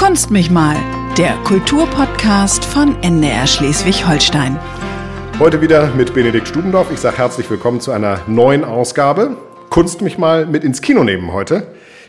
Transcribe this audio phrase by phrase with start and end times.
[0.00, 0.76] Kunst mich mal,
[1.18, 4.58] der Kulturpodcast von NDR Schleswig-Holstein.
[5.38, 6.90] Heute wieder mit Benedikt Stubendorf.
[6.90, 9.36] Ich sage herzlich willkommen zu einer neuen Ausgabe.
[9.68, 11.66] Kunst mich mal mit ins Kino nehmen heute.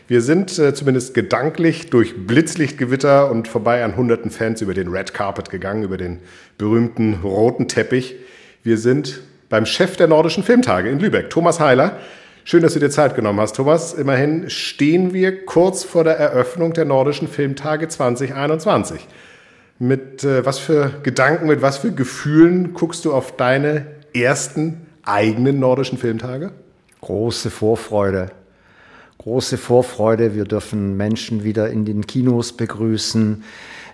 [0.08, 5.12] Wir sind äh, zumindest gedanklich durch Blitzlichtgewitter und vorbei an hunderten Fans über den Red
[5.12, 6.20] Carpet gegangen, über den
[6.56, 8.16] berühmten roten Teppich.
[8.62, 9.20] Wir sind
[9.50, 11.98] beim Chef der Nordischen Filmtage in Lübeck, Thomas Heiler.
[12.44, 13.94] Schön, dass du dir Zeit genommen hast, Thomas.
[13.94, 19.06] Immerhin stehen wir kurz vor der Eröffnung der Nordischen Filmtage 2021.
[19.78, 25.60] Mit äh, was für Gedanken, mit was für Gefühlen guckst du auf deine ersten eigenen
[25.60, 26.50] Nordischen Filmtage?
[27.00, 28.32] Große Vorfreude.
[29.18, 30.34] Große Vorfreude.
[30.34, 33.44] Wir dürfen Menschen wieder in den Kinos begrüßen.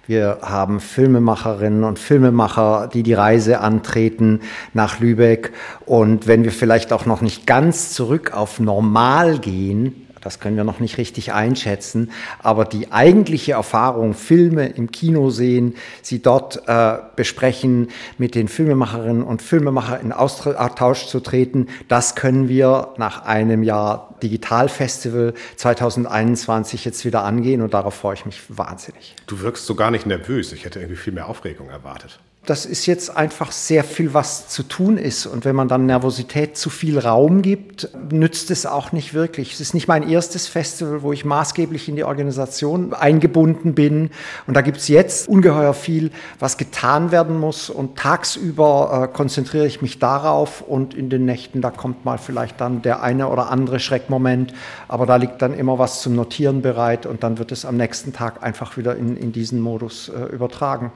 [0.09, 4.41] Wir haben Filmemacherinnen und Filmemacher, die die Reise antreten
[4.73, 5.53] nach Lübeck.
[5.85, 10.65] Und wenn wir vielleicht auch noch nicht ganz zurück auf normal gehen, das können wir
[10.65, 12.11] noch nicht richtig einschätzen.
[12.43, 19.23] Aber die eigentliche Erfahrung, Filme im Kino sehen, sie dort äh, besprechen, mit den Filmemacherinnen
[19.23, 27.05] und Filmemachern in Austausch zu treten, das können wir nach einem Jahr Digitalfestival 2021 jetzt
[27.05, 29.15] wieder angehen und darauf freue ich mich wahnsinnig.
[29.27, 30.53] Du wirkst so gar nicht nervös.
[30.53, 34.63] Ich hätte irgendwie viel mehr Aufregung erwartet das ist jetzt einfach sehr viel, was zu
[34.63, 35.27] tun ist.
[35.27, 39.53] Und wenn man dann Nervosität zu viel Raum gibt, nützt es auch nicht wirklich.
[39.53, 44.11] Es ist nicht mein erstes Festival, wo ich maßgeblich in die Organisation eingebunden bin.
[44.47, 47.69] Und da gibt es jetzt ungeheuer viel, was getan werden muss.
[47.69, 50.63] Und tagsüber äh, konzentriere ich mich darauf.
[50.63, 54.55] Und in den Nächten, da kommt mal vielleicht dann der eine oder andere Schreckmoment.
[54.87, 57.05] Aber da liegt dann immer was zum Notieren bereit.
[57.05, 60.93] Und dann wird es am nächsten Tag einfach wieder in, in diesen Modus äh, übertragen.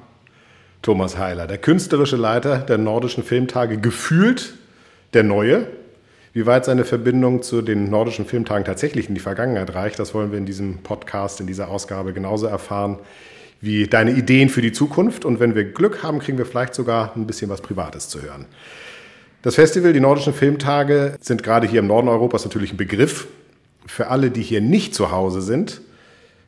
[0.82, 4.54] Thomas Heiler, der künstlerische Leiter der Nordischen Filmtage, gefühlt
[5.14, 5.68] der Neue.
[6.32, 10.32] Wie weit seine Verbindung zu den Nordischen Filmtagen tatsächlich in die Vergangenheit reicht, das wollen
[10.32, 12.98] wir in diesem Podcast, in dieser Ausgabe genauso erfahren
[13.60, 15.24] wie deine Ideen für die Zukunft.
[15.24, 18.46] Und wenn wir Glück haben, kriegen wir vielleicht sogar ein bisschen was Privates zu hören.
[19.42, 23.28] Das Festival, die Nordischen Filmtage, sind gerade hier im Norden Europas natürlich ein Begriff.
[23.86, 25.80] Für alle, die hier nicht zu Hause sind,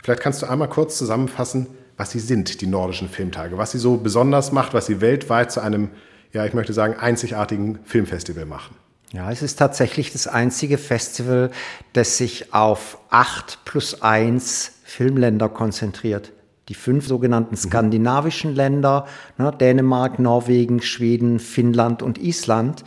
[0.03, 3.97] vielleicht kannst du einmal kurz zusammenfassen, was sie sind, die nordischen Filmtage, was sie so
[3.97, 5.91] besonders macht, was sie weltweit zu einem,
[6.33, 8.77] ja, ich möchte sagen, einzigartigen Filmfestival machen.
[9.13, 11.53] Ja, es ist tatsächlich das einzige Festival,
[11.93, 16.33] das sich auf acht plus eins Filmländer konzentriert.
[16.69, 17.59] Die fünf sogenannten mhm.
[17.59, 19.07] skandinavischen Länder,
[19.39, 22.85] ne, Dänemark, Norwegen, Schweden, Finnland und Island,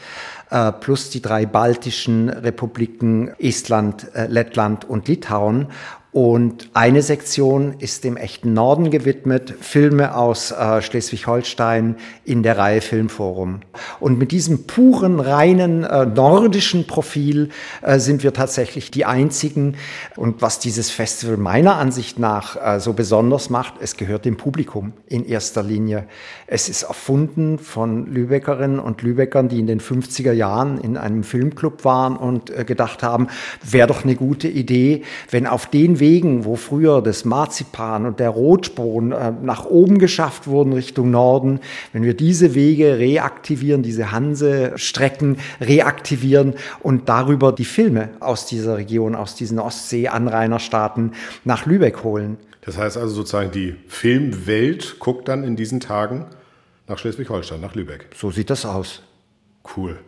[0.50, 5.68] äh, plus die drei baltischen Republiken Estland, äh, Lettland und Litauen.
[6.13, 12.79] Und eine Sektion ist dem echten Norden gewidmet, Filme aus äh, Schleswig-Holstein in der Reihe
[12.79, 13.59] Filmforum.
[14.00, 17.50] Und mit diesem puren, reinen äh, nordischen Profil
[17.81, 19.75] äh, sind wir tatsächlich die einzigen.
[20.16, 24.94] Und was dieses Festival meiner Ansicht nach äh, so besonders macht, es gehört dem Publikum
[25.07, 26.07] in erster Linie.
[26.47, 31.84] Es ist erfunden von Lübeckerinnen und Lübeckern, die in den 50er Jahren in einem Filmclub
[31.84, 33.28] waren und äh, gedacht haben,
[33.62, 38.19] wäre doch eine gute Idee, wenn auf den Weg Wegen, wo früher das Marzipan und
[38.21, 41.59] der Rotspon äh, nach oben geschafft wurden Richtung Norden,
[41.91, 49.15] wenn wir diese Wege reaktivieren, diese Hanse-Strecken reaktivieren und darüber die Filme aus dieser Region,
[49.15, 51.11] aus diesen Ostsee-Anrainerstaaten
[51.43, 52.37] nach Lübeck holen.
[52.61, 56.25] Das heißt also sozusagen, die Filmwelt guckt dann in diesen Tagen
[56.87, 58.07] nach Schleswig-Holstein, nach Lübeck.
[58.15, 59.03] So sieht das aus.
[59.75, 59.99] Cool.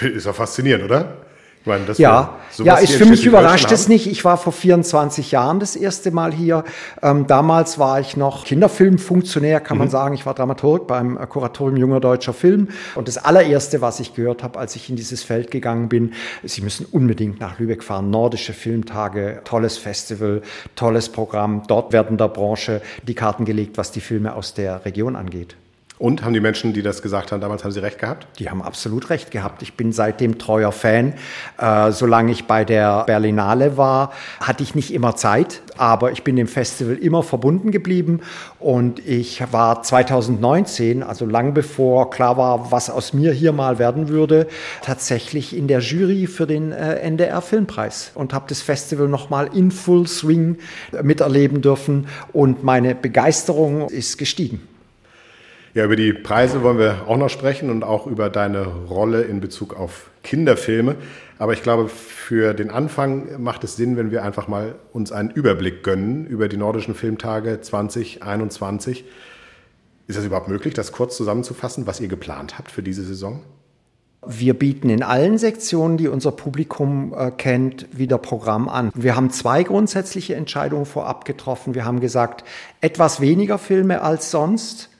[0.00, 1.24] Ist ja faszinierend, oder?
[1.66, 4.06] Meine, ja, ja ist für mich überrascht es nicht.
[4.06, 6.62] Ich war vor 24 Jahren das erste Mal hier.
[7.00, 9.84] Ähm, damals war ich noch Kinderfilmfunktionär, kann mhm.
[9.84, 10.14] man sagen.
[10.14, 12.68] Ich war Dramaturg beim Kuratorium Junger Deutscher Film.
[12.94, 16.60] Und das allererste, was ich gehört habe, als ich in dieses Feld gegangen bin, Sie
[16.60, 18.10] müssen unbedingt nach Lübeck fahren.
[18.10, 20.42] Nordische Filmtage, tolles Festival,
[20.76, 21.62] tolles Programm.
[21.66, 25.56] Dort werden der Branche die Karten gelegt, was die Filme aus der Region angeht.
[25.96, 28.26] Und haben die Menschen, die das gesagt haben, damals haben sie recht gehabt?
[28.40, 29.62] Die haben absolut recht gehabt.
[29.62, 31.14] Ich bin seitdem treuer Fan.
[31.56, 36.34] Äh, solange ich bei der Berlinale war, hatte ich nicht immer Zeit, aber ich bin
[36.34, 38.22] dem Festival immer verbunden geblieben.
[38.58, 44.08] Und ich war 2019, also lang bevor klar war, was aus mir hier mal werden
[44.08, 44.48] würde,
[44.82, 49.70] tatsächlich in der Jury für den äh, NDR Filmpreis und habe das Festival nochmal in
[49.70, 50.58] Full Swing
[51.02, 52.08] miterleben dürfen.
[52.32, 54.73] Und meine Begeisterung ist gestiegen.
[55.74, 59.40] Ja, über die Preise wollen wir auch noch sprechen und auch über deine Rolle in
[59.40, 60.94] Bezug auf Kinderfilme.
[61.36, 65.30] Aber ich glaube, für den Anfang macht es Sinn, wenn wir einfach mal uns einen
[65.30, 69.04] Überblick gönnen über die nordischen Filmtage 2021.
[70.06, 73.42] Ist es überhaupt möglich, das kurz zusammenzufassen, was ihr geplant habt für diese Saison?
[74.24, 78.92] Wir bieten in allen Sektionen, die unser Publikum äh, kennt, wieder Programm an.
[78.94, 81.74] Wir haben zwei grundsätzliche Entscheidungen vorab getroffen.
[81.74, 82.44] Wir haben gesagt,
[82.80, 84.90] etwas weniger Filme als sonst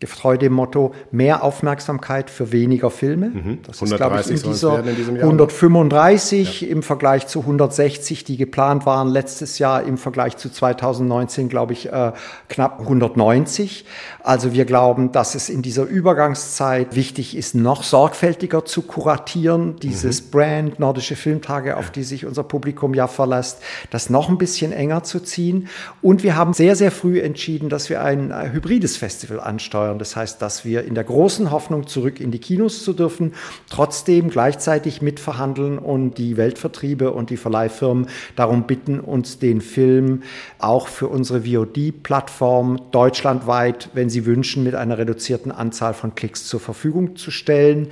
[0.00, 3.30] getreu dem Motto mehr Aufmerksamkeit für weniger Filme.
[3.30, 3.58] Mhm.
[3.66, 5.24] Das ist, glaube ich, in dieser in diesem Jahr.
[5.24, 6.68] 135 ja.
[6.68, 11.92] im Vergleich zu 160, die geplant waren letztes Jahr im Vergleich zu 2019, glaube ich,
[11.92, 12.12] äh,
[12.48, 13.86] knapp 190.
[14.22, 20.22] Also wir glauben, dass es in dieser Übergangszeit wichtig ist, noch sorgfältiger zu kuratieren, dieses
[20.22, 20.30] mhm.
[20.30, 23.60] Brand Nordische Filmtage, auf die sich unser Publikum ja verlässt,
[23.90, 25.66] das noch ein bisschen enger zu ziehen.
[26.02, 29.98] Und wir haben sehr, sehr früh entschieden, dass wir ein äh, hybrides Festival ansteuern steuern.
[29.98, 33.32] Das heißt, dass wir in der großen Hoffnung, zurück in die Kinos zu dürfen,
[33.70, 38.06] trotzdem gleichzeitig mitverhandeln und die Weltvertriebe und die Verleihfirmen
[38.36, 40.22] darum bitten, uns den Film
[40.58, 46.60] auch für unsere VOD-Plattform deutschlandweit, wenn sie wünschen, mit einer reduzierten Anzahl von Klicks zur
[46.60, 47.88] Verfügung zu stellen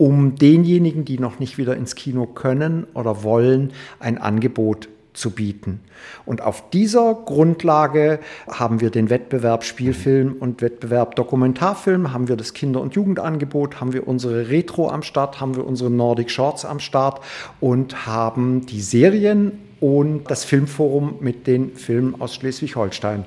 [0.00, 4.88] um denjenigen, die noch nicht wieder ins Kino können oder wollen, ein Angebot
[5.18, 5.80] zu bieten.
[6.24, 12.54] Und auf dieser Grundlage haben wir den Wettbewerb Spielfilm und Wettbewerb Dokumentarfilm, haben wir das
[12.54, 16.80] Kinder- und Jugendangebot, haben wir unsere Retro am Start, haben wir unsere Nordic Shorts am
[16.80, 17.20] Start
[17.60, 23.24] und haben die Serien und das Filmforum mit den Filmen aus Schleswig-Holstein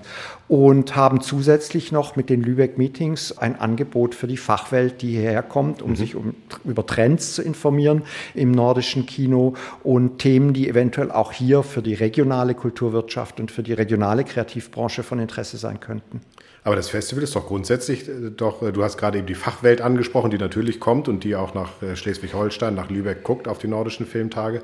[0.52, 5.44] und haben zusätzlich noch mit den Lübeck Meetings ein Angebot für die Fachwelt, die hierher
[5.44, 5.96] kommt, um mhm.
[5.96, 8.02] sich um, über Trends zu informieren
[8.34, 13.64] im nordischen Kino und Themen, die eventuell auch hier für die regionale Kulturwirtschaft und für
[13.64, 16.20] die regionale Kreativbranche von Interesse sein könnten.
[16.66, 19.80] Aber das Festival ist doch grundsätzlich äh, doch, äh, du hast gerade eben die Fachwelt
[19.80, 23.70] angesprochen, die natürlich kommt und die auch nach äh, Schleswig-Holstein, nach Lübeck guckt auf die
[23.70, 24.62] nordischen Filmtage.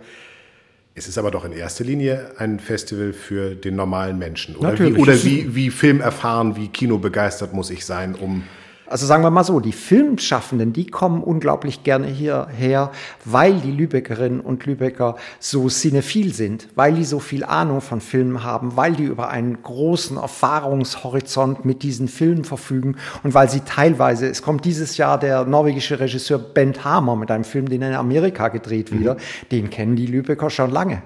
[0.98, 4.56] Es ist aber doch in erster Linie ein Festival für den normalen Menschen.
[4.56, 4.96] Oder, Natürlich.
[4.96, 8.42] wie, oder wie, wie filmerfahren, wie kinobegeistert muss ich sein, um
[8.90, 12.92] also sagen wir mal so, die Filmschaffenden, die kommen unglaublich gerne hierher,
[13.26, 18.44] weil die Lübeckerinnen und Lübecker so cinephil sind, weil die so viel Ahnung von Filmen
[18.44, 24.28] haben, weil die über einen großen Erfahrungshorizont mit diesen Filmen verfügen und weil sie teilweise,
[24.28, 27.96] es kommt dieses Jahr der norwegische Regisseur Bent Hamer mit einem Film, den er in
[27.96, 29.20] Amerika gedreht wieder, mhm.
[29.52, 31.02] den kennen die Lübecker schon lange.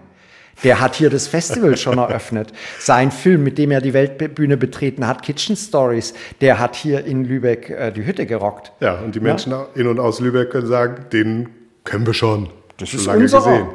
[0.63, 2.53] Der hat hier das Festival schon eröffnet.
[2.79, 7.25] Sein Film, mit dem er die Weltbühne betreten hat, Kitchen Stories, der hat hier in
[7.25, 8.71] Lübeck äh, die Hütte gerockt.
[8.79, 9.67] Ja, und die Menschen ja?
[9.75, 11.49] in und aus Lübeck können sagen, den
[11.83, 12.49] kennen wir schon.
[12.77, 13.43] Das ist lange unserer.
[13.43, 13.67] gesehen.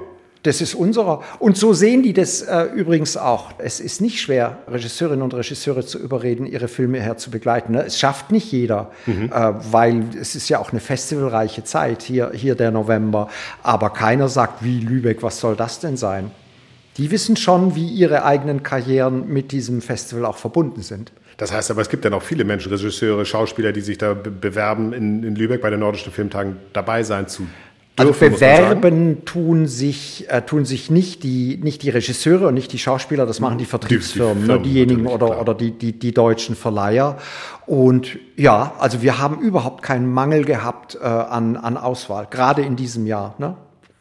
[0.46, 1.24] Das ist unserer.
[1.40, 3.50] Und so sehen die das äh, übrigens auch.
[3.58, 7.72] Es ist nicht schwer, Regisseurinnen und Regisseure zu überreden, ihre Filme her zu begleiten.
[7.72, 7.84] Ne?
[7.84, 9.32] Es schafft nicht jeder, mhm.
[9.32, 13.28] äh, weil es ist ja auch eine festivalreiche Zeit, hier, hier der November.
[13.64, 16.30] Aber keiner sagt, wie Lübeck, was soll das denn sein?
[16.96, 21.12] Die wissen schon, wie ihre eigenen Karrieren mit diesem Festival auch verbunden sind.
[21.36, 24.92] Das heißt aber, es gibt ja noch viele Menschen, Regisseure, Schauspieler, die sich da bewerben,
[24.92, 27.46] in, in Lübeck bei den Nordischen Filmtagen dabei sein zu
[27.98, 32.78] also bewerben tun sich, äh, tun sich nicht die, nicht die Regisseure und nicht die
[32.78, 36.56] Schauspieler, das machen die Vertriebsfirmen, die, die ne, diejenigen oder, oder die, die, die deutschen
[36.56, 37.16] Verleiher.
[37.64, 42.76] Und ja, also wir haben überhaupt keinen Mangel gehabt äh, an, an Auswahl, gerade in
[42.76, 43.34] diesem Jahr.
[43.38, 43.56] Ne?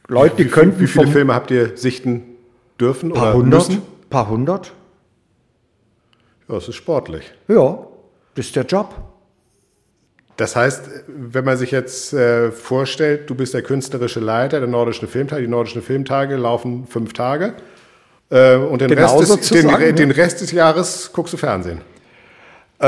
[0.09, 0.81] Leute, die könnten.
[0.81, 2.34] Wie viele Filme habt ihr sichten
[2.79, 3.81] dürfen paar oder hundert, müssen?
[4.09, 4.73] Paar hundert.
[6.47, 7.31] Ja, das ist sportlich.
[7.47, 7.79] Ja,
[8.35, 8.93] das ist der Job.
[10.37, 15.07] Das heißt, wenn man sich jetzt äh, vorstellt, du bist der künstlerische Leiter der Nordischen
[15.07, 17.53] Filmtage, die Nordischen Filmtage laufen fünf Tage
[18.29, 21.81] äh, und den Rest, des, den, sagen, den Rest des Jahres guckst du Fernsehen.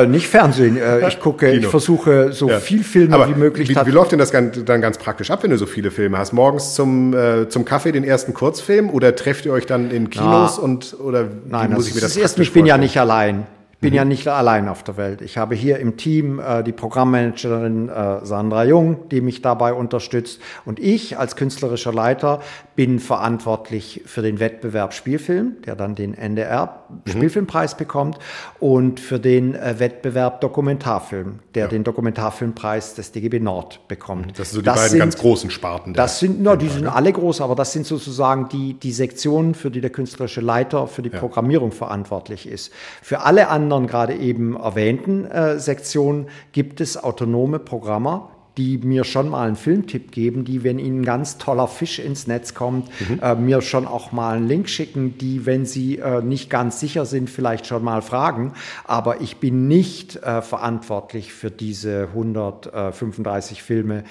[0.03, 0.77] Äh, nicht Fernsehen.
[0.77, 1.59] Äh, ich gucke, Kino.
[1.59, 2.59] ich versuche so ja.
[2.59, 3.69] viel Filme Aber wie möglich.
[3.69, 6.33] Wie, wie, läuft denn das dann ganz praktisch ab, wenn du so viele Filme hast?
[6.33, 10.57] Morgens zum, äh, zum Kaffee den ersten Kurzfilm oder trefft ihr euch dann in Kinos
[10.57, 13.45] Na, und oder nein, muss ich mir das, das erst, Ich bin ja nicht allein
[13.79, 13.95] bin mhm.
[13.95, 15.21] ja nicht allein auf der Welt.
[15.21, 20.41] Ich habe hier im Team äh, die Programmmanagerin äh, Sandra Jung, die mich dabei unterstützt.
[20.65, 22.41] Und ich als künstlerischer Leiter
[22.77, 27.11] bin verantwortlich für den Wettbewerb Spielfilm, der dann den NDR mhm.
[27.11, 28.17] Spielfilmpreis bekommt,
[28.61, 31.67] und für den äh, Wettbewerb Dokumentarfilm, der ja.
[31.67, 34.39] den Dokumentarfilmpreis des DGB Nord bekommt.
[34.39, 35.93] Das sind so die das beiden sind, ganz großen Sparten.
[35.93, 39.69] Das sind, no, die sind alle groß, aber das sind sozusagen die, die Sektionen, für
[39.69, 41.19] die der künstlerische Leiter für die ja.
[41.19, 42.71] Programmierung verantwortlich ist.
[43.01, 49.03] Für alle anderen anderen gerade eben erwähnten äh, Sektionen gibt es autonome Programmer, die mir
[49.03, 52.89] schon mal einen Filmtipp geben, die, wenn ihnen ein ganz toller Fisch ins Netz kommt,
[53.07, 53.19] mhm.
[53.21, 57.05] äh, mir schon auch mal einen Link schicken, die, wenn sie äh, nicht ganz sicher
[57.05, 58.53] sind, vielleicht schon mal fragen.
[58.83, 64.03] Aber ich bin nicht äh, verantwortlich für diese 135 Filme,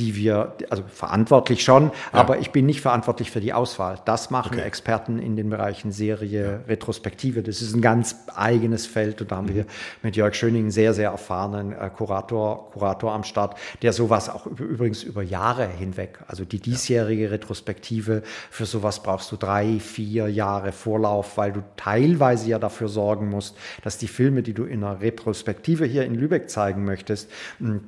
[0.00, 3.98] die wir, also verantwortlich schon, aber ich bin nicht verantwortlich für die Auswahl.
[4.06, 4.66] Das machen Okay.
[4.66, 7.42] Experten in den Bereichen Serie, Retrospektive.
[7.42, 9.54] Das ist ein ganz eigenes Feld und da haben Mhm.
[9.54, 9.64] wir
[10.02, 14.46] mit Jörg Schöning einen sehr, sehr erfahrenen äh, Kurator, Kurator am Start, der sowas auch
[14.46, 20.72] übrigens über Jahre hinweg, also die diesjährige Retrospektive, für sowas brauchst du drei, vier Jahre
[20.72, 25.00] Vorlauf, weil du teilweise ja dafür sorgen musst, dass die Filme, die du in einer
[25.02, 27.30] Retrospektive hier in Lübeck zeigen möchtest,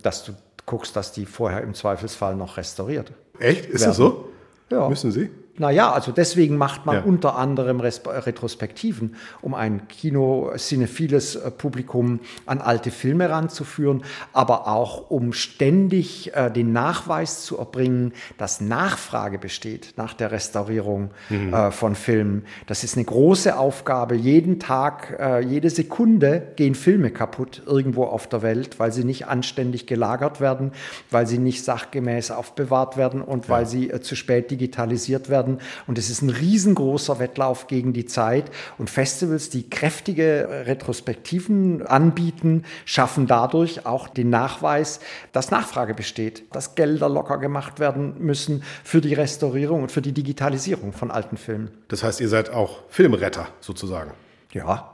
[0.02, 0.32] dass du
[0.66, 3.66] guckst, dass die vorher im Zweifelsfall noch restauriert Echt?
[3.66, 3.90] Ist werden.
[3.90, 4.28] das so?
[4.70, 4.88] Ja.
[4.88, 5.30] Müssen Sie?
[5.58, 7.02] Naja, also deswegen macht man Ja.
[7.02, 15.34] unter anderem Retrospektiven, um ein Kino-cinephiles äh, Publikum an alte Filme ranzuführen, aber auch um
[15.34, 22.44] ständig äh, den Nachweis zu erbringen, dass Nachfrage besteht nach der Restaurierung äh, von Filmen.
[22.66, 24.14] Das ist eine große Aufgabe.
[24.14, 29.26] Jeden Tag, äh, jede Sekunde gehen Filme kaputt irgendwo auf der Welt, weil sie nicht
[29.26, 30.72] anständig gelagert werden,
[31.10, 35.41] weil sie nicht sachgemäß aufbewahrt werden und weil sie äh, zu spät digitalisiert werden.
[35.86, 38.50] Und es ist ein riesengroßer Wettlauf gegen die Zeit.
[38.78, 45.00] Und Festivals, die kräftige Retrospektiven anbieten, schaffen dadurch auch den Nachweis,
[45.32, 50.12] dass Nachfrage besteht, dass Gelder locker gemacht werden müssen für die Restaurierung und für die
[50.12, 51.70] Digitalisierung von alten Filmen.
[51.88, 54.12] Das heißt, ihr seid auch Filmretter sozusagen.
[54.52, 54.92] Ja,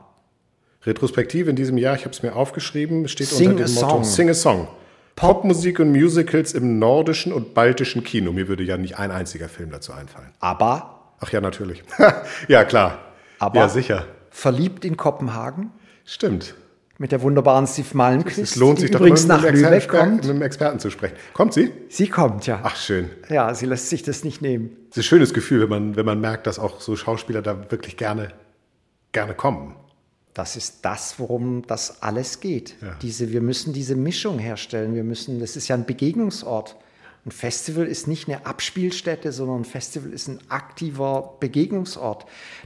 [0.84, 3.88] Retrospektive in diesem Jahr, ich habe es mir aufgeschrieben, steht Sing unter a dem Motto
[3.88, 4.04] Song.
[4.04, 4.68] Sing a Song.
[5.18, 8.32] Popmusik und Musicals im nordischen und baltischen Kino.
[8.32, 10.30] Mir würde ja nicht ein einziger Film dazu einfallen.
[10.40, 11.82] aber, Ach ja, natürlich.
[12.48, 12.98] ja, klar.
[13.40, 14.06] aber ja, sicher.
[14.30, 15.72] verliebt in Kopenhagen
[16.04, 16.54] Stimmt.
[16.98, 20.26] mit der wunderbaren Steve Malmquist, Es lohnt sich doch übrigens nach Lübeck Experten, kommt.
[20.26, 21.16] mit dem Experten zu sprechen.
[21.32, 21.72] Kommt sie?
[21.88, 22.60] Sie kommt, ja.
[22.62, 23.10] Ach, schön.
[23.28, 24.70] Ja, sie lässt sich das nicht nehmen.
[24.90, 27.68] Es ist ein schönes Gefühl, wenn man, wenn man merkt, dass auch so Schauspieler da
[27.72, 28.28] wirklich gerne,
[29.10, 29.74] gerne kommen.
[30.38, 32.76] Das ist das, worum das alles geht.
[32.80, 32.94] Ja.
[33.02, 34.94] Diese, wir müssen diese Mischung herstellen.
[34.94, 36.76] Wir müssen, das ist ja ein Begegnungsort.
[37.28, 42.24] Ein Festival ist nicht eine Abspielstätte, sondern ein Festival ist ein aktiver Begegnungsort.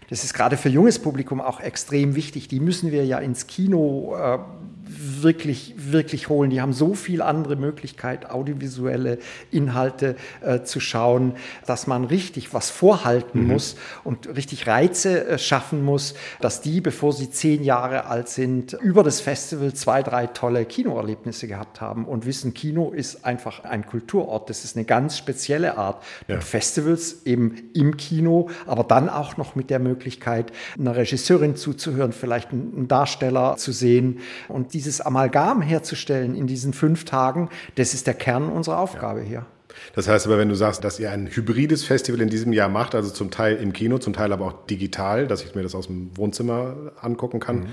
[0.08, 2.46] Das ist gerade für junges Publikum auch extrem wichtig.
[2.46, 4.38] Die müssen wir ja ins Kino äh,
[4.86, 6.50] wirklich, wirklich holen.
[6.50, 9.18] Die haben so viel andere Möglichkeit, audiovisuelle
[9.50, 11.34] Inhalte äh, zu schauen,
[11.66, 17.12] dass man richtig was vorhalten muss und richtig Reize äh, schaffen muss, dass die, bevor
[17.12, 22.26] sie zehn Jahre alt sind, über das Festival zwei, drei tolle Kinoerlebnisse gehabt haben und
[22.26, 24.48] wissen, Kino ist einfach ein Kulturort.
[24.52, 26.02] Das ist eine ganz spezielle Art.
[26.28, 26.40] Ja.
[26.40, 32.50] Festivals eben im Kino, aber dann auch noch mit der Möglichkeit, einer Regisseurin zuzuhören, vielleicht
[32.50, 34.18] einen einen Darsteller zu sehen
[34.48, 39.46] und dieses Amalgam herzustellen in diesen fünf Tagen, das ist der Kern unserer Aufgabe hier.
[39.94, 42.94] Das heißt aber, wenn du sagst, dass ihr ein hybrides Festival in diesem Jahr macht,
[42.94, 45.86] also zum Teil im Kino, zum Teil aber auch digital, dass ich mir das aus
[45.86, 47.68] dem Wohnzimmer angucken kann.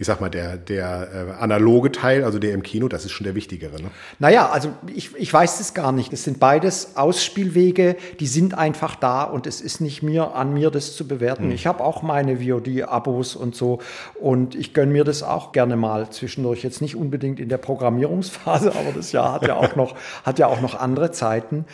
[0.00, 3.24] Ich sag mal, der, der äh, analoge Teil, also der im Kino, das ist schon
[3.24, 3.82] der wichtigere.
[3.82, 3.90] Ne?
[4.20, 6.12] Naja, also ich, ich weiß es gar nicht.
[6.12, 10.70] Das sind beides Ausspielwege, die sind einfach da und es ist nicht mir an mir,
[10.70, 11.50] das zu bewerten.
[11.50, 13.80] Ich habe auch meine VOD-Abos und so
[14.14, 16.62] und ich gönne mir das auch gerne mal zwischendurch.
[16.62, 20.46] Jetzt nicht unbedingt in der Programmierungsphase, aber das Jahr hat ja auch noch, hat ja
[20.46, 21.64] auch noch andere Zeiten.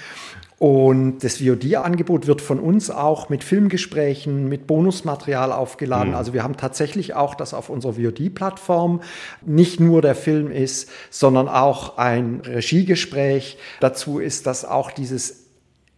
[0.58, 6.14] Und das VOD-Angebot wird von uns auch mit Filmgesprächen, mit Bonusmaterial aufgeladen.
[6.14, 9.02] Also wir haben tatsächlich auch, dass auf unserer VOD-Plattform
[9.44, 13.58] nicht nur der Film ist, sondern auch ein Regiegespräch.
[13.80, 15.44] Dazu ist das auch dieses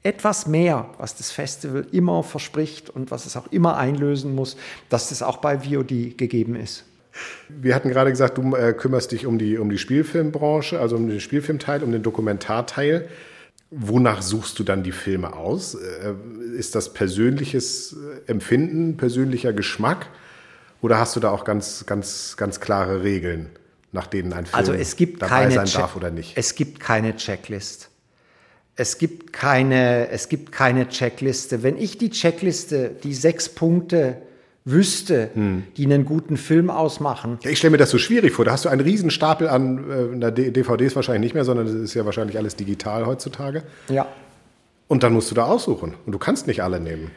[0.02, 4.56] etwas mehr, was das Festival immer verspricht und was es auch immer einlösen muss,
[4.88, 6.84] dass das auch bei VOD gegeben ist.
[7.48, 11.08] Wir hatten gerade gesagt, du äh, kümmerst dich um die, um die Spielfilmbranche, also um
[11.08, 13.08] den Spielfilmteil, um den Dokumentarteil.
[13.70, 15.74] Wonach suchst du dann die Filme aus?
[15.74, 16.14] Äh,
[16.56, 20.08] Ist das persönliches äh, Empfinden, persönlicher Geschmack?
[20.82, 23.50] Oder hast du da auch ganz, ganz, ganz klare Regeln,
[23.92, 26.36] nach denen ein Film Also es gibt dabei keine sein darf oder nicht?
[26.36, 27.88] Es gibt keine Checklist.
[28.76, 31.62] Es gibt keine, es gibt keine Checkliste.
[31.62, 34.18] Wenn ich die Checkliste, die sechs Punkte
[34.66, 35.62] wüsste, Hm.
[35.76, 38.44] die einen guten Film ausmachen, Ja, ich stelle mir das so schwierig vor.
[38.44, 41.94] Da hast du einen riesen Stapel an äh, DVDs wahrscheinlich nicht mehr, sondern es ist
[41.94, 43.62] ja wahrscheinlich alles digital heutzutage.
[43.88, 44.06] ja,
[44.88, 45.94] Und dann musst du da aussuchen.
[46.04, 47.10] Und du kannst nicht alle nehmen.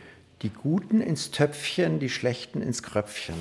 [0.43, 3.35] die Guten ins Töpfchen, die Schlechten ins Kröpfchen.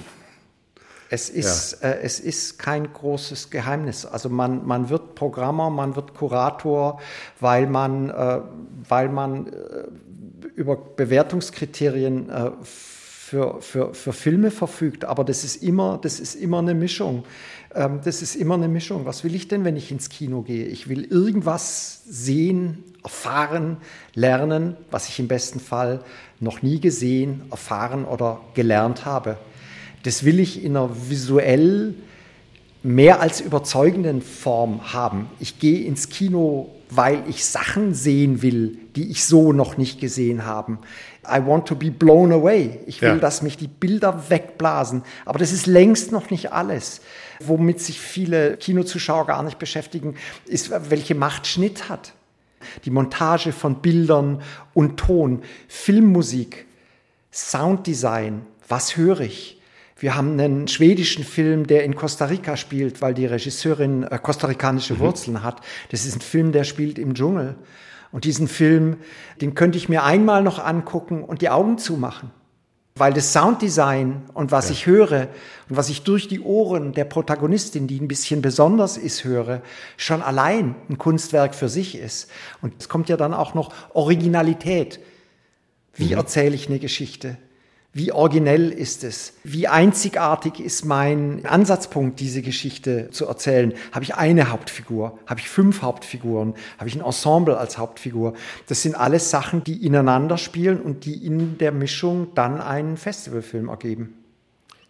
[1.10, 4.04] Es ist, äh, es ist kein großes Geheimnis.
[4.04, 7.00] Also man, man wird Programmer, man wird Kurator,
[7.40, 8.40] weil man, äh,
[8.88, 9.50] weil man äh,
[10.54, 12.50] über Bewertungskriterien äh,
[13.28, 15.04] für, für, für Filme verfügt.
[15.04, 17.24] Aber das ist immer, das ist immer eine Mischung.
[17.74, 19.04] Ähm, das ist immer eine Mischung.
[19.04, 20.64] Was will ich denn, wenn ich ins Kino gehe?
[20.64, 23.76] Ich will irgendwas sehen, erfahren,
[24.14, 26.00] lernen, was ich im besten Fall
[26.40, 29.36] noch nie gesehen, erfahren oder gelernt habe.
[30.04, 31.94] Das will ich in einer visuell
[32.82, 35.28] mehr als überzeugenden Form haben.
[35.38, 40.44] Ich gehe ins Kino weil ich Sachen sehen will, die ich so noch nicht gesehen
[40.44, 40.78] habe.
[41.24, 42.80] I want to be blown away.
[42.86, 43.16] Ich will, ja.
[43.16, 45.04] dass mich die Bilder wegblasen.
[45.24, 47.00] Aber das ist längst noch nicht alles.
[47.38, 52.12] Womit sich viele Kinozuschauer gar nicht beschäftigen, ist, welche Macht Schnitt hat.
[52.84, 54.42] Die Montage von Bildern
[54.74, 56.66] und Ton, Filmmusik,
[57.30, 58.42] Sounddesign.
[58.66, 59.60] Was höre ich?
[59.96, 64.94] Wir haben einen schwedischen Film, der in Costa Rica spielt, weil die Regisseurin äh, kostarikanische
[64.94, 64.98] mhm.
[64.98, 65.60] Wurzeln hat.
[65.90, 67.54] Das ist ein Film, der spielt im Dschungel.
[68.10, 68.96] Und diesen Film,
[69.40, 72.30] den könnte ich mir einmal noch angucken und die Augen zumachen.
[72.94, 74.72] Weil das Sounddesign und was ja.
[74.72, 75.28] ich höre
[75.68, 79.62] und was ich durch die Ohren der Protagonistin, die ein bisschen besonders ist, höre,
[79.96, 82.28] schon allein ein Kunstwerk für sich ist.
[82.60, 84.98] Und es kommt ja dann auch noch Originalität.
[85.94, 86.18] Wie mhm.
[86.18, 87.36] erzähle ich eine Geschichte?
[87.98, 89.32] Wie originell ist es?
[89.42, 93.74] Wie einzigartig ist mein Ansatzpunkt, diese Geschichte zu erzählen?
[93.90, 95.18] Habe ich eine Hauptfigur?
[95.26, 96.54] Habe ich fünf Hauptfiguren?
[96.78, 98.34] Habe ich ein Ensemble als Hauptfigur?
[98.68, 103.68] Das sind alles Sachen, die ineinander spielen und die in der Mischung dann einen Festivalfilm
[103.68, 104.14] ergeben.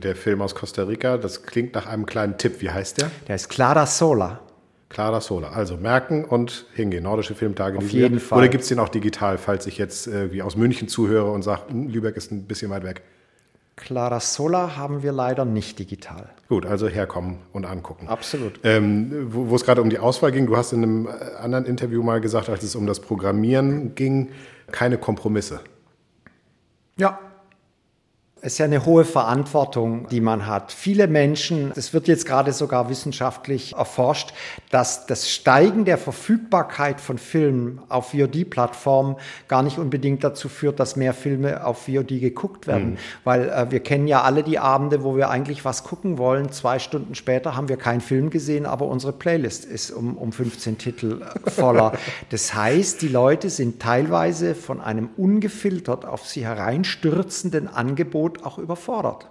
[0.03, 2.61] Der Film aus Costa Rica, das klingt nach einem kleinen Tipp.
[2.61, 3.11] Wie heißt der?
[3.27, 4.41] Der ist Clara Sola.
[4.89, 5.51] Clara Sola.
[5.51, 7.05] Also merken und hingehen.
[7.05, 7.79] Nordische Filmtage.
[7.79, 8.39] Auf jeden Fall.
[8.39, 11.43] Oder gibt es den auch digital, falls ich jetzt äh, wie aus München zuhöre und
[11.43, 13.03] sage, hm, Lübeck ist ein bisschen weit weg?
[13.77, 16.31] Clara Sola haben wir leider nicht digital.
[16.49, 18.09] Gut, also herkommen und angucken.
[18.09, 18.59] Absolut.
[18.65, 22.03] Ähm, wo es gerade um die Auswahl ging, du hast in einem äh, anderen Interview
[22.03, 24.31] mal gesagt, als es um das Programmieren ging,
[24.73, 25.61] keine Kompromisse.
[26.97, 27.21] Ja,
[28.41, 30.71] es ist ja eine hohe Verantwortung, die man hat.
[30.73, 34.33] Viele Menschen, das wird jetzt gerade sogar wissenschaftlich erforscht,
[34.71, 39.17] dass das Steigen der Verfügbarkeit von Filmen auf VOD-Plattformen
[39.49, 42.91] gar nicht unbedingt dazu führt, dass mehr Filme auf VOD geguckt werden.
[42.91, 42.99] Mhm.
[43.25, 46.53] Weil äh, wir kennen ja alle die Abende, wo wir eigentlich was gucken wollen.
[46.53, 50.79] Zwei Stunden später haben wir keinen Film gesehen, aber unsere Playlist ist um, um 15
[50.79, 51.93] Titel voller.
[52.31, 58.59] das heißt, die Leute sind teilweise von einem ungefiltert auf sie hereinstürzenden Angebot Angebot auch
[58.59, 59.31] überfordert.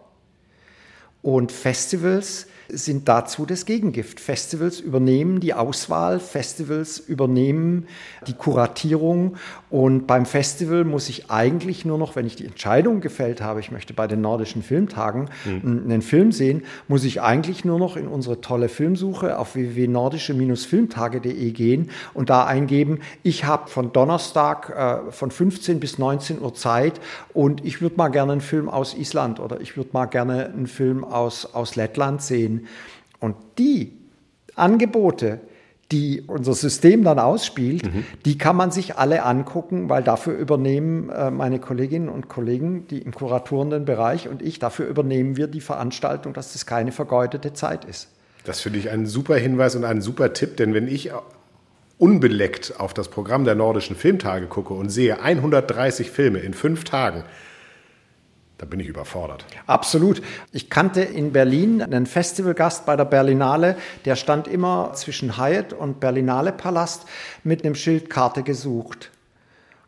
[1.21, 4.19] Und Festivals sind dazu das Gegengift.
[4.19, 7.87] Festivals übernehmen die Auswahl, Festivals übernehmen
[8.27, 9.37] die Kuratierung
[9.69, 13.71] und beim Festival muss ich eigentlich nur noch, wenn ich die Entscheidung gefällt habe, ich
[13.71, 15.83] möchte bei den nordischen Filmtagen mhm.
[15.85, 21.89] einen Film sehen, muss ich eigentlich nur noch in unsere tolle Filmsuche auf www.nordische-filmtage.de gehen
[22.13, 26.99] und da eingeben, ich habe von Donnerstag äh, von 15 bis 19 Uhr Zeit
[27.33, 30.67] und ich würde mal gerne einen Film aus Island oder ich würde mal gerne einen
[30.67, 32.56] Film aus, aus Lettland sehen.
[33.19, 33.93] Und die
[34.55, 35.39] Angebote,
[35.91, 38.05] die unser System dann ausspielt, mhm.
[38.25, 42.99] die kann man sich alle angucken, weil dafür übernehmen äh, meine Kolleginnen und Kollegen, die
[42.99, 47.85] im kuratorenden Bereich und ich, dafür übernehmen wir die Veranstaltung, dass das keine vergeudete Zeit
[47.85, 48.09] ist.
[48.43, 51.11] Das finde ich einen super Hinweis und einen super Tipp, denn wenn ich
[51.97, 57.23] unbeleckt auf das Programm der nordischen Filmtage gucke und sehe 130 Filme in fünf Tagen,
[58.57, 59.45] da bin ich überfordert.
[59.67, 60.21] Absolut.
[60.51, 65.99] Ich kannte in Berlin einen Festivalgast bei der Berlinale, der stand immer zwischen Hyatt und
[65.99, 67.05] Berlinale Palast
[67.43, 69.11] mit einem Schild Karte gesucht.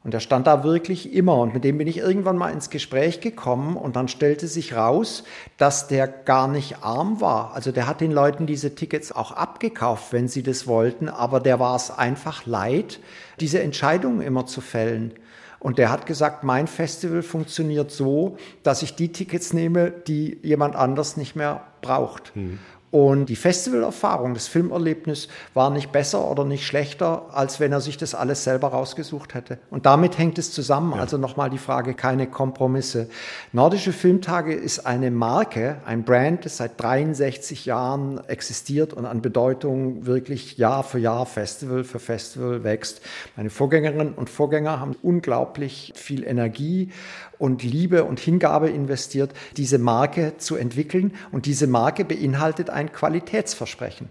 [0.04, 1.38] Und er stand da wirklich immer.
[1.38, 3.76] Und mit dem bin ich irgendwann mal ins Gespräch gekommen.
[3.76, 5.24] Und dann stellte sich raus,
[5.58, 7.54] dass der gar nicht arm war.
[7.54, 11.10] Also der hat den Leuten diese Tickets auch abgekauft, wenn sie das wollten.
[11.10, 13.00] Aber der war es einfach leid,
[13.42, 15.14] diese Entscheidung immer zu fällen.
[15.60, 20.76] Und der hat gesagt, mein Festival funktioniert so, dass ich die Tickets nehme, die jemand
[20.76, 22.36] anders nicht mehr braucht.
[22.36, 22.60] Mhm.
[22.92, 27.98] Und die Festivalerfahrung, das Filmerlebnis war nicht besser oder nicht schlechter, als wenn er sich
[27.98, 29.60] das alles selber rausgesucht hätte.
[29.70, 30.94] Und damit hängt es zusammen.
[30.96, 31.02] Ja.
[31.02, 33.08] Also nochmal die Frage, keine Kompromisse.
[33.54, 40.08] Nordische Filmtage ist eine Marke, ein Brand, das seit 63 Jahren existiert und an Bedeutung
[40.08, 43.02] wirklich Jahr für Jahr, Festival für Festival wächst.
[43.36, 46.92] Meine Vorgängerinnen und Vorgänger haben unglaublich viel Energie
[47.40, 51.14] und Liebe und Hingabe investiert, diese Marke zu entwickeln.
[51.32, 54.10] Und diese Marke beinhaltet ein Qualitätsversprechen.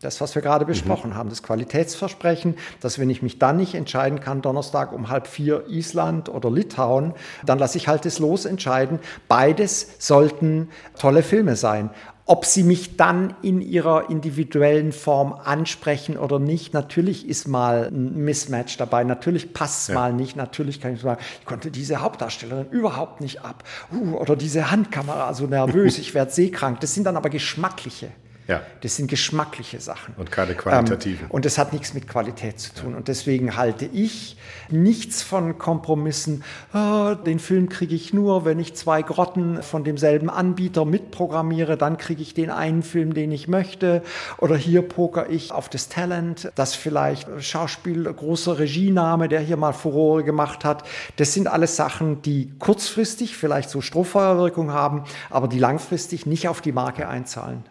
[0.00, 0.70] Das, was wir gerade mhm.
[0.70, 1.14] besprochen mhm.
[1.14, 5.66] haben, das Qualitätsversprechen, dass wenn ich mich dann nicht entscheiden kann, Donnerstag um halb vier
[5.68, 7.12] Island oder Litauen,
[7.44, 8.98] dann lasse ich halt das Los entscheiden.
[9.28, 11.90] Beides sollten tolle Filme sein.
[12.24, 18.24] Ob sie mich dann in ihrer individuellen Form ansprechen oder nicht, natürlich ist mal ein
[18.24, 19.94] Mismatch dabei, natürlich passt es ja.
[19.96, 23.64] mal nicht, natürlich kann ich sagen, ich konnte diese Hauptdarstellerin überhaupt nicht ab.
[23.92, 26.80] Uh, oder diese Handkamera so nervös, ich werde seekrank.
[26.80, 28.12] Das sind dann aber geschmackliche
[28.50, 28.62] Ja.
[28.80, 30.12] Das sind geschmackliche Sachen.
[30.16, 31.26] Und keine qualitativen.
[31.26, 32.96] Ähm, und das hat nichts mit Qualität zu tun.
[32.96, 34.36] Und deswegen halte ich
[34.70, 36.42] nichts von Kompromissen.
[36.74, 41.96] Oh, den Film kriege ich nur, wenn ich zwei Grotten von demselben Anbieter mitprogrammiere, dann
[41.96, 44.02] kriege ich den einen Film, den ich möchte.
[44.38, 49.72] Oder hier poker ich auf das Talent, das vielleicht Schauspiel, großer Regiename, der hier mal
[49.72, 50.82] Furore gemacht hat.
[51.18, 56.60] Das sind alles Sachen, die kurzfristig vielleicht so Strohfeuerwirkung haben, aber die langfristig nicht auf
[56.60, 57.69] die Marke einzahlen.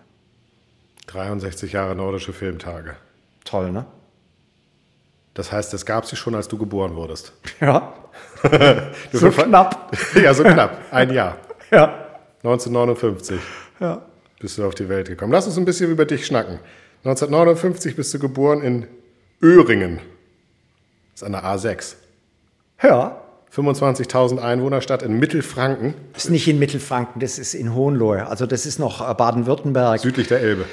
[1.09, 2.95] 63 Jahre nordische Filmtage.
[3.43, 3.85] Toll, ne?
[5.33, 7.33] Das heißt, es gab sie schon, als du geboren wurdest.
[7.61, 7.93] Ja.
[9.11, 9.95] so knapp.
[10.15, 10.81] ja, so knapp.
[10.91, 11.37] Ein Jahr.
[11.71, 12.07] Ja.
[12.43, 13.39] 1959
[13.79, 14.01] ja.
[14.39, 15.31] bist du auf die Welt gekommen.
[15.31, 16.57] Lass uns ein bisschen über dich schnacken.
[17.03, 18.87] 1959 bist du geboren in
[19.43, 19.99] Öhringen.
[21.11, 21.95] Das ist an der A6.
[22.81, 23.21] Ja.
[23.53, 25.93] 25.000 Einwohnerstadt in Mittelfranken.
[26.13, 28.25] Das ist nicht in Mittelfranken, das ist in Hohenlohe.
[28.25, 29.99] Also das ist noch äh, Baden-Württemberg.
[29.99, 30.65] Südlich der Elbe.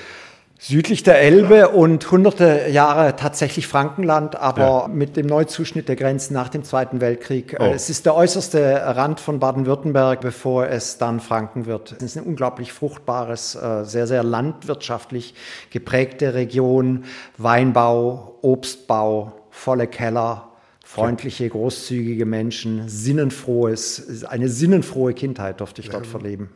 [0.59, 4.89] Südlich der Elbe und hunderte Jahre tatsächlich Frankenland, aber ja.
[4.89, 7.57] mit dem Neuzuschnitt der Grenzen nach dem Zweiten Weltkrieg.
[7.61, 7.65] Oh.
[7.65, 11.93] Es ist der äußerste Rand von Baden-Württemberg, bevor es dann Franken wird.
[11.93, 15.35] Es ist ein unglaublich fruchtbares, äh, sehr, sehr landwirtschaftlich
[15.71, 17.05] geprägte Region.
[17.37, 20.49] Weinbau, Obstbau, volle Keller,
[20.85, 26.11] freundliche, großzügige Menschen, sinnenfrohes, eine sinnenfrohe Kindheit durfte ich dort ja.
[26.11, 26.51] verleben.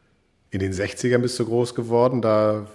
[0.53, 2.67] In den 60ern bist du groß geworden, da,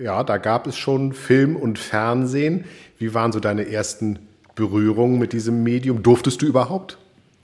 [0.00, 2.64] ja, da gab es schon Film und Fernsehen.
[2.98, 4.20] Wie waren so deine ersten
[4.54, 6.04] Berührungen mit diesem Medium?
[6.04, 6.96] Durftest du überhaupt?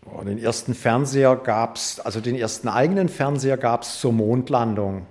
[0.04, 5.06] Oh, den ersten Fernseher gab es, also den ersten eigenen Fernseher gab es zur Mondlandung.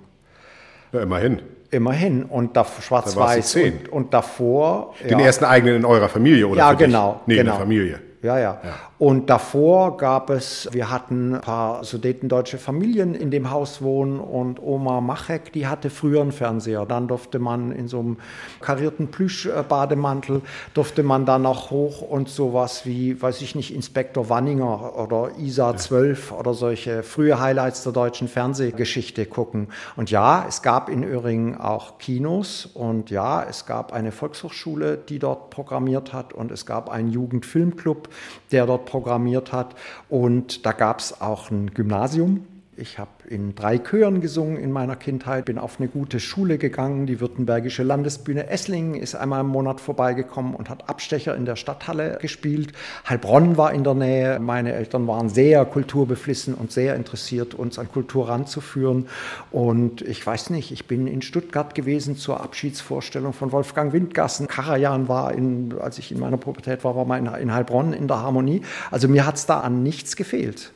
[0.93, 1.41] Ja, immerhin.
[1.71, 2.23] Immerhin.
[2.23, 3.55] Und da schwarz-weiß.
[3.57, 4.95] Und, und, davor.
[5.03, 5.25] Den ja.
[5.25, 6.59] ersten eigenen in eurer Familie, oder?
[6.59, 7.21] Ja, genau.
[7.25, 7.39] Nee, genau.
[7.41, 7.99] in der Familie.
[8.21, 8.75] Ja, ja, ja.
[8.99, 14.61] Und davor gab es, wir hatten ein paar sudetendeutsche Familien in dem Haus wohnen und
[14.61, 16.85] Oma Machek, die hatte früher einen Fernseher.
[16.85, 18.17] Dann durfte man in so einem
[18.59, 20.41] karierten Plüschbademantel,
[20.73, 25.77] durfte man dann noch hoch und sowas wie, weiß ich nicht, Inspektor Wanninger oder ISA
[25.77, 29.69] 12 oder solche frühe Highlights der deutschen Fernsehgeschichte gucken.
[29.95, 35.19] Und ja, es gab in Öhringen auch Kinos und ja, es gab eine Volkshochschule, die
[35.19, 38.09] dort programmiert hat und es gab einen Jugendfilmclub
[38.51, 39.75] der dort programmiert hat.
[40.09, 42.45] Und da gab es auch ein Gymnasium
[42.79, 47.05] ich habe in drei Chören gesungen in meiner Kindheit, bin auf eine gute Schule gegangen.
[47.05, 52.17] Die Württembergische Landesbühne Esslingen ist einmal im Monat vorbeigekommen und hat Abstecher in der Stadthalle
[52.21, 52.73] gespielt.
[53.07, 54.39] Heilbronn war in der Nähe.
[54.39, 59.07] Meine Eltern waren sehr kulturbeflissen und sehr interessiert, uns an Kultur ranzuführen.
[59.51, 64.47] Und ich weiß nicht, ich bin in Stuttgart gewesen zur Abschiedsvorstellung von Wolfgang Windgassen.
[64.47, 68.07] Karajan war, in, als ich in meiner Pubertät war, war mal in, in Heilbronn in
[68.07, 68.61] der Harmonie.
[68.89, 70.71] Also mir hat es da an nichts gefehlt.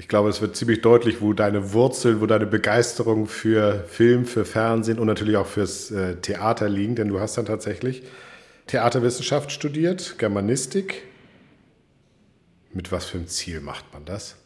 [0.00, 4.46] Ich glaube, es wird ziemlich deutlich, wo deine Wurzeln, wo deine Begeisterung für Film, für
[4.46, 8.02] Fernsehen und natürlich auch fürs äh, Theater liegen, denn du hast dann tatsächlich
[8.66, 11.02] Theaterwissenschaft studiert, Germanistik.
[12.72, 14.36] Mit was für einem Ziel macht man das?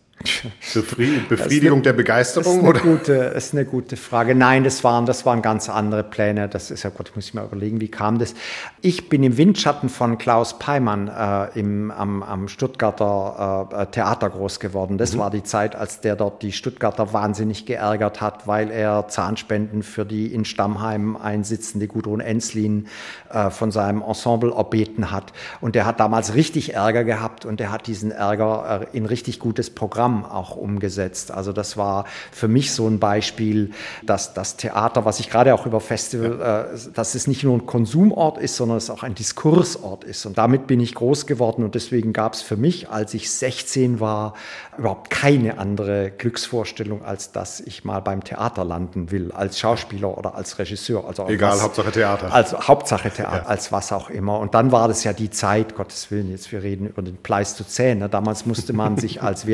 [1.28, 2.64] Befriedigung der Begeisterung?
[2.64, 4.34] Das ist, eine gute, ist eine gute Frage.
[4.34, 6.48] Nein, das waren, das waren ganz andere Pläne.
[6.48, 8.34] Das ist ja Gott, muss ich mal überlegen, wie kam das?
[8.80, 14.60] Ich bin im Windschatten von Klaus Peimann äh, im, am, am Stuttgarter äh, Theater groß
[14.60, 14.98] geworden.
[14.98, 15.18] Das mhm.
[15.18, 20.06] war die Zeit, als der dort die Stuttgarter wahnsinnig geärgert hat, weil er Zahnspenden für
[20.06, 22.86] die in Stammheim einsitzende Gudrun Enslin
[23.30, 25.32] äh, von seinem Ensemble erbeten hat.
[25.60, 29.38] Und der hat damals richtig Ärger gehabt und der hat diesen Ärger äh, in richtig
[29.38, 31.30] gutes Programm Programm auch umgesetzt.
[31.30, 33.70] Also das war für mich so ein Beispiel,
[34.02, 37.66] dass das Theater, was ich gerade auch über Festival, äh, dass es nicht nur ein
[37.66, 40.26] Konsumort ist, sondern es auch ein Diskursort ist.
[40.26, 44.00] Und damit bin ich groß geworden und deswegen gab es für mich, als ich 16
[44.00, 44.34] war,
[44.78, 50.34] überhaupt keine andere Glücksvorstellung, als dass ich mal beim Theater landen will, als Schauspieler oder
[50.34, 51.06] als Regisseur.
[51.06, 52.32] Also Egal, was, Hauptsache Theater.
[52.32, 53.46] Also Hauptsache Theater, ja.
[53.46, 54.38] als was auch immer.
[54.38, 57.98] Und dann war das ja die Zeit, Gottes Willen, jetzt wir reden über den Pleistozän.
[57.98, 58.08] Ne?
[58.08, 59.46] Damals musste man sich als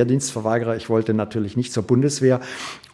[0.50, 2.40] Wehrdienstverweigerer, ich wollte natürlich nicht zur Bundeswehr.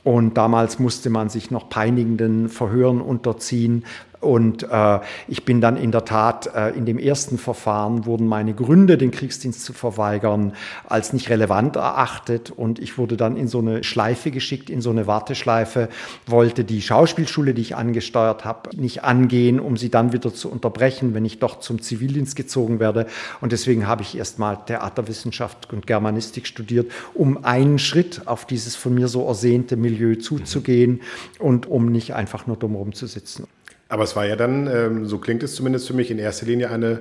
[0.05, 3.85] Und damals musste man sich noch peinigenden Verhören unterziehen,
[4.27, 8.55] und äh, ich bin dann in der Tat, äh, in dem ersten Verfahren wurden meine
[8.55, 10.53] Gründe, den Kriegsdienst zu verweigern,
[10.85, 12.51] als nicht relevant erachtet.
[12.51, 15.89] Und ich wurde dann in so eine Schleife geschickt, in so eine Warteschleife,
[16.27, 21.15] wollte die Schauspielschule, die ich angesteuert habe, nicht angehen, um sie dann wieder zu unterbrechen,
[21.15, 23.07] wenn ich doch zum Zivildienst gezogen werde.
[23.41, 28.95] Und deswegen habe ich erstmal Theaterwissenschaft und Germanistik studiert, um einen Schritt auf dieses von
[28.95, 31.01] mir so ersehnte Milieu zuzugehen
[31.39, 33.47] und um nicht einfach nur dumm rumzusitzen.
[33.88, 36.70] Aber es war ja dann, ähm, so klingt es zumindest für mich, in erster Linie
[36.70, 37.01] eine,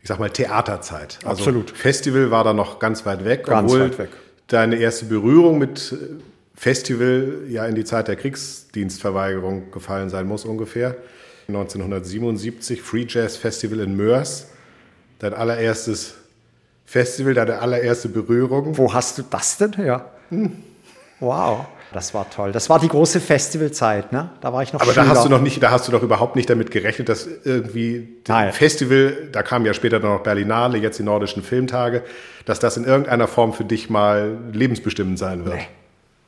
[0.00, 1.18] ich sag mal, Theaterzeit.
[1.24, 1.70] Also Absolut.
[1.70, 3.44] Festival war da noch ganz weit weg.
[3.44, 4.08] Ganz weit weg.
[4.46, 5.96] Deine erste Berührung mit äh,
[6.54, 10.96] Festival ja in die Zeit der Kriegsdienstverweigerung gefallen sein muss ungefähr.
[11.48, 14.48] 1977, Free Jazz Festival in Mörs.
[15.18, 16.14] Dein allererstes
[16.84, 18.76] Festival, deine allererste Berührung.
[18.76, 20.10] Wo hast du das denn her?
[20.30, 20.62] Hm.
[21.20, 21.66] Wow.
[21.92, 22.52] Das war toll.
[22.52, 24.30] Das war die große Festivalzeit, ne?
[24.40, 25.04] Da war ich noch Aber Schüler.
[25.04, 28.16] da hast du noch nicht, da hast du doch überhaupt nicht damit gerechnet, dass irgendwie
[28.24, 32.02] das Festival, da kam ja später noch Berlinale, jetzt die nordischen Filmtage,
[32.44, 35.56] dass das in irgendeiner Form für dich mal lebensbestimmend sein wird.
[35.56, 35.66] Nee.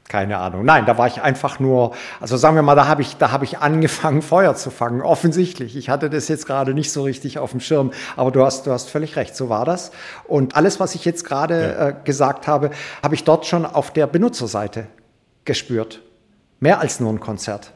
[0.08, 0.66] Keine Ahnung.
[0.66, 3.44] Nein, da war ich einfach nur, also sagen wir mal, da habe ich, da habe
[3.44, 5.00] ich angefangen, Feuer zu fangen.
[5.00, 5.76] Offensichtlich.
[5.76, 7.90] Ich hatte das jetzt gerade nicht so richtig auf dem Schirm.
[8.14, 9.34] Aber du hast, du hast völlig recht.
[9.34, 9.92] So war das.
[10.28, 11.88] Und alles, was ich jetzt gerade ja.
[11.88, 12.70] äh, gesagt habe,
[13.02, 14.86] habe ich dort schon auf der Benutzerseite
[15.44, 16.00] gespürt.
[16.60, 17.72] Mehr als nur ein Konzert.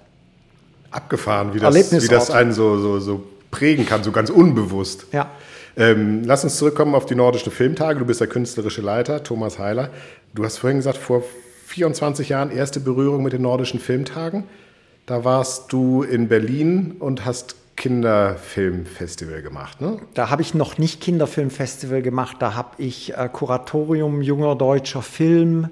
[0.91, 5.07] Abgefahren, wie das, wie das einen so, so, so prägen kann, so ganz unbewusst.
[5.13, 5.31] Ja.
[5.77, 8.01] Ähm, lass uns zurückkommen auf die nordischen Filmtage.
[8.01, 9.91] Du bist der künstlerische Leiter, Thomas Heiler.
[10.35, 11.23] Du hast vorhin gesagt, vor
[11.67, 14.45] 24 Jahren erste Berührung mit den nordischen Filmtagen.
[15.07, 19.99] Da warst du in Berlin und hast Kinderfilmfestival gemacht, ne?
[20.13, 25.69] Da habe ich noch nicht Kinderfilmfestival gemacht, da habe ich äh, Kuratorium junger deutscher Film,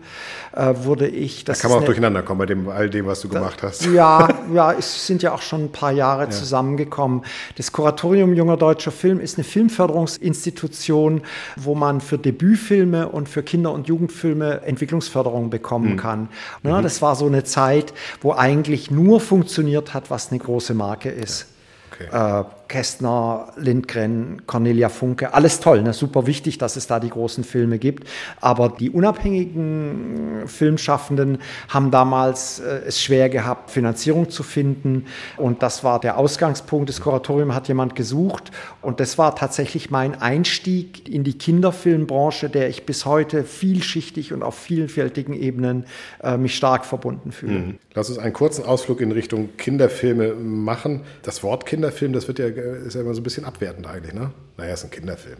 [0.52, 1.44] äh, wurde ich.
[1.44, 3.64] da kann man auch eine, durcheinander kommen bei dem, all dem, was du da, gemacht
[3.64, 3.86] hast.
[3.86, 6.30] Ja, ja, es sind ja auch schon ein paar Jahre ja.
[6.30, 7.24] zusammengekommen.
[7.56, 11.22] Das Kuratorium junger deutscher Film ist eine Filmförderungsinstitution,
[11.56, 15.96] wo man für Debütfilme und für Kinder- und Jugendfilme Entwicklungsförderung bekommen mhm.
[15.96, 16.28] kann.
[16.62, 16.82] Ne, mhm.
[16.84, 21.40] Das war so eine Zeit, wo eigentlich nur funktioniert hat, was eine große Marke ist.
[21.40, 21.55] Ja.
[22.00, 22.40] Okay.
[22.40, 25.92] Äh, Kästner, Lindgren, Cornelia Funke, alles toll, ne?
[25.92, 28.08] super wichtig, dass es da die großen Filme gibt.
[28.40, 35.06] Aber die unabhängigen Filmschaffenden haben damals äh, es schwer gehabt, Finanzierung zu finden.
[35.36, 36.88] Und das war der Ausgangspunkt.
[36.88, 38.50] Das Kuratorium hat jemand gesucht.
[38.82, 44.42] Und das war tatsächlich mein Einstieg in die Kinderfilmbranche, der ich bis heute vielschichtig und
[44.42, 45.86] auf vielfältigen Ebenen
[46.22, 47.58] äh, mich stark verbunden fühle.
[47.58, 47.78] Mhm.
[47.94, 51.02] Lass uns einen kurzen Ausflug in Richtung Kinderfilme machen.
[51.22, 54.30] Das Wort Kinderfilm, das wird ja ist ja immer so ein bisschen abwertend eigentlich, ne?
[54.56, 55.38] Naja, ist ein Kinderfilm.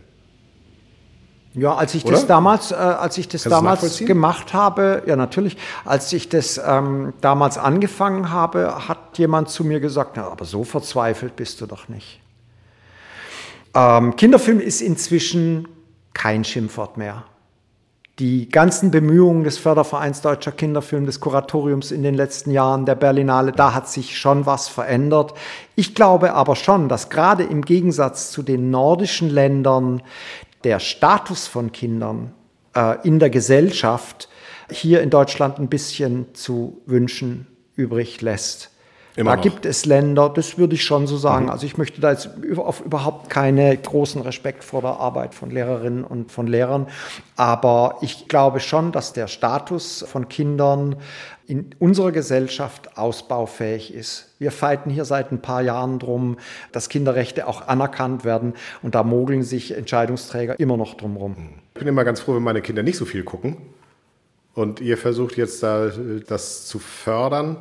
[1.54, 2.12] Ja, als ich Oder?
[2.12, 6.60] das damals, äh, als ich das Kannst damals gemacht habe, ja natürlich, als ich das
[6.64, 11.66] ähm, damals angefangen habe, hat jemand zu mir gesagt, na, aber so verzweifelt bist du
[11.66, 12.20] doch nicht.
[13.74, 15.66] Ähm, Kinderfilm ist inzwischen
[16.12, 17.24] kein Schimpfwort mehr
[18.18, 23.52] die ganzen Bemühungen des Fördervereins Deutscher Kinderfilm, des Kuratoriums in den letzten Jahren, der Berlinale,
[23.52, 25.34] da hat sich schon was verändert.
[25.74, 30.02] Ich glaube aber schon, dass gerade im Gegensatz zu den nordischen Ländern
[30.64, 32.32] der Status von Kindern
[32.74, 34.30] äh, in der Gesellschaft
[34.70, 38.70] hier in Deutschland ein bisschen zu wünschen übrig lässt.
[39.16, 39.42] Immer da noch.
[39.42, 41.46] gibt es Länder, das würde ich schon so sagen.
[41.46, 41.50] Mhm.
[41.50, 46.04] Also ich möchte da jetzt auf überhaupt keine großen Respekt vor der Arbeit von Lehrerinnen
[46.04, 46.86] und von Lehrern.
[47.34, 50.96] Aber ich glaube schon, dass der Status von Kindern
[51.46, 54.34] in unserer Gesellschaft ausbaufähig ist.
[54.38, 56.36] Wir feiten hier seit ein paar Jahren drum,
[56.72, 58.54] dass Kinderrechte auch anerkannt werden.
[58.82, 61.36] Und da mogeln sich Entscheidungsträger immer noch drum rum.
[61.74, 63.56] Ich bin immer ganz froh, wenn meine Kinder nicht so viel gucken.
[64.54, 65.90] Und ihr versucht jetzt da
[66.26, 67.58] das zu fördern.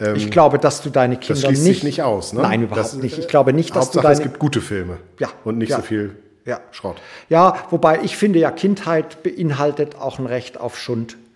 [0.00, 1.74] Ähm, ich glaube, dass du deine Kinder das schließt nicht.
[1.76, 2.42] Sich nicht aus, ne?
[2.42, 3.18] Nein, überhaupt das, nicht.
[3.18, 4.14] Ich glaube nicht, dass Hauptsache, du deine.
[4.14, 4.98] Es gibt gute Filme.
[5.18, 5.28] Ja.
[5.44, 5.76] Und nicht ja.
[5.76, 6.60] so viel ja.
[6.70, 6.96] Schrott.
[7.28, 11.16] Ja, wobei ich finde ja, Kindheit beinhaltet auch ein Recht auf Schund.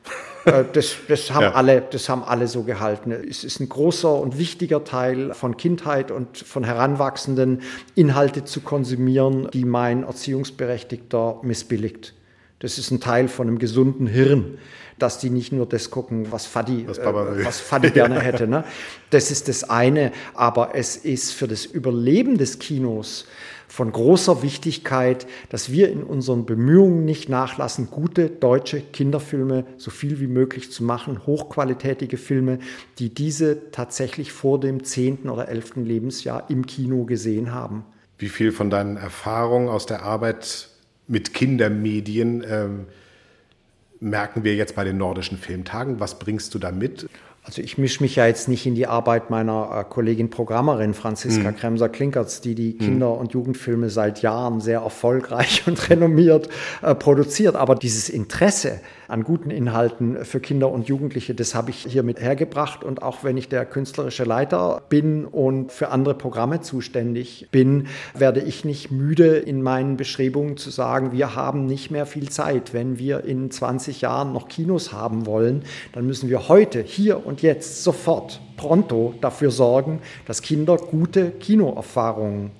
[0.44, 1.53] Äh, das, das, haben ja.
[1.53, 3.12] alle, das haben alle so gehalten.
[3.12, 7.62] Es ist ein großer und wichtiger Teil von Kindheit und von Heranwachsenden,
[7.94, 12.14] Inhalte zu konsumieren, die mein Erziehungsberechtigter missbilligt.
[12.59, 14.59] Das ist ein Teil von einem gesunden Hirn
[15.03, 18.47] dass die nicht nur das gucken, was Fadi, was, äh, was Fadi gerne hätte.
[18.47, 18.65] Ne?
[19.11, 20.12] Das ist das eine.
[20.35, 23.27] Aber es ist für das Überleben des Kinos
[23.67, 30.21] von großer Wichtigkeit, dass wir in unseren Bemühungen nicht nachlassen, gute deutsche Kinderfilme so viel
[30.21, 32.59] wie möglich zu machen, hochqualitätige Filme,
[32.99, 37.85] die diese tatsächlich vor dem zehnten oder elften Lebensjahr im Kino gesehen haben.
[38.19, 40.69] Wie viel von deinen Erfahrungen aus der Arbeit
[41.09, 42.87] mit Kindermedien ähm,
[44.03, 46.01] merken wir jetzt bei den nordischen Filmtagen?
[46.01, 47.09] Was bringst du da mit?
[47.44, 51.50] Also ich mische mich ja jetzt nicht in die Arbeit meiner äh, Kollegin Programmerin Franziska
[51.50, 51.57] mhm.
[51.57, 52.78] Kremser-Klinkertz, die die mhm.
[52.78, 56.48] Kinder- und Jugendfilme seit Jahren sehr erfolgreich und renommiert
[56.83, 57.57] äh, produziert.
[57.57, 62.20] Aber dieses Interesse an guten Inhalten für Kinder und Jugendliche, das habe ich hier mit
[62.20, 62.85] hergebracht.
[62.85, 68.40] Und auch wenn ich der künstlerische Leiter bin und für andere Programme zuständig bin, werde
[68.40, 72.72] ich nicht müde in meinen Beschreibungen zu sagen, wir haben nicht mehr viel Zeit.
[72.72, 77.32] Wenn wir in 20 Jahren noch Kinos haben wollen, dann müssen wir heute, hier und
[77.33, 82.51] und jetzt sofort pronto dafür sorgen, dass Kinder gute Kinoerfahrungen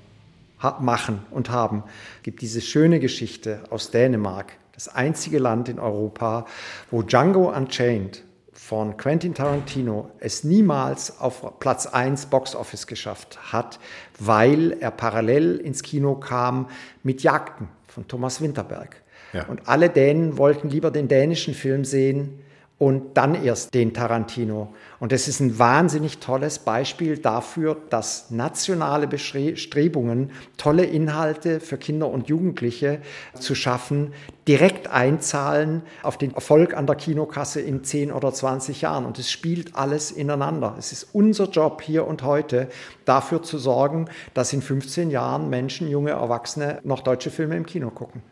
[0.80, 1.82] machen und haben.
[2.16, 6.46] Es gibt diese schöne Geschichte aus Dänemark, das einzige Land in Europa,
[6.90, 13.78] wo Django Unchained von Quentin Tarantino es niemals auf Platz 1 Box Office geschafft hat,
[14.18, 16.70] weil er parallel ins Kino kam
[17.02, 19.02] mit Jagden von Thomas Winterberg.
[19.35, 19.44] Ja.
[19.48, 22.38] Und alle Dänen wollten lieber den dänischen Film sehen
[22.82, 24.74] und dann erst den Tarantino.
[24.98, 32.08] Und das ist ein wahnsinnig tolles Beispiel dafür, dass nationale Bestrebungen, tolle Inhalte für Kinder
[32.08, 33.00] und Jugendliche
[33.38, 34.12] zu schaffen,
[34.48, 39.06] direkt einzahlen auf den Erfolg an der Kinokasse in 10 oder 20 Jahren.
[39.06, 40.74] Und es spielt alles ineinander.
[40.76, 42.66] Es ist unser Job hier und heute,
[43.04, 47.90] dafür zu sorgen, dass in 15 Jahren Menschen, junge Erwachsene noch deutsche Filme im Kino
[47.90, 48.24] gucken.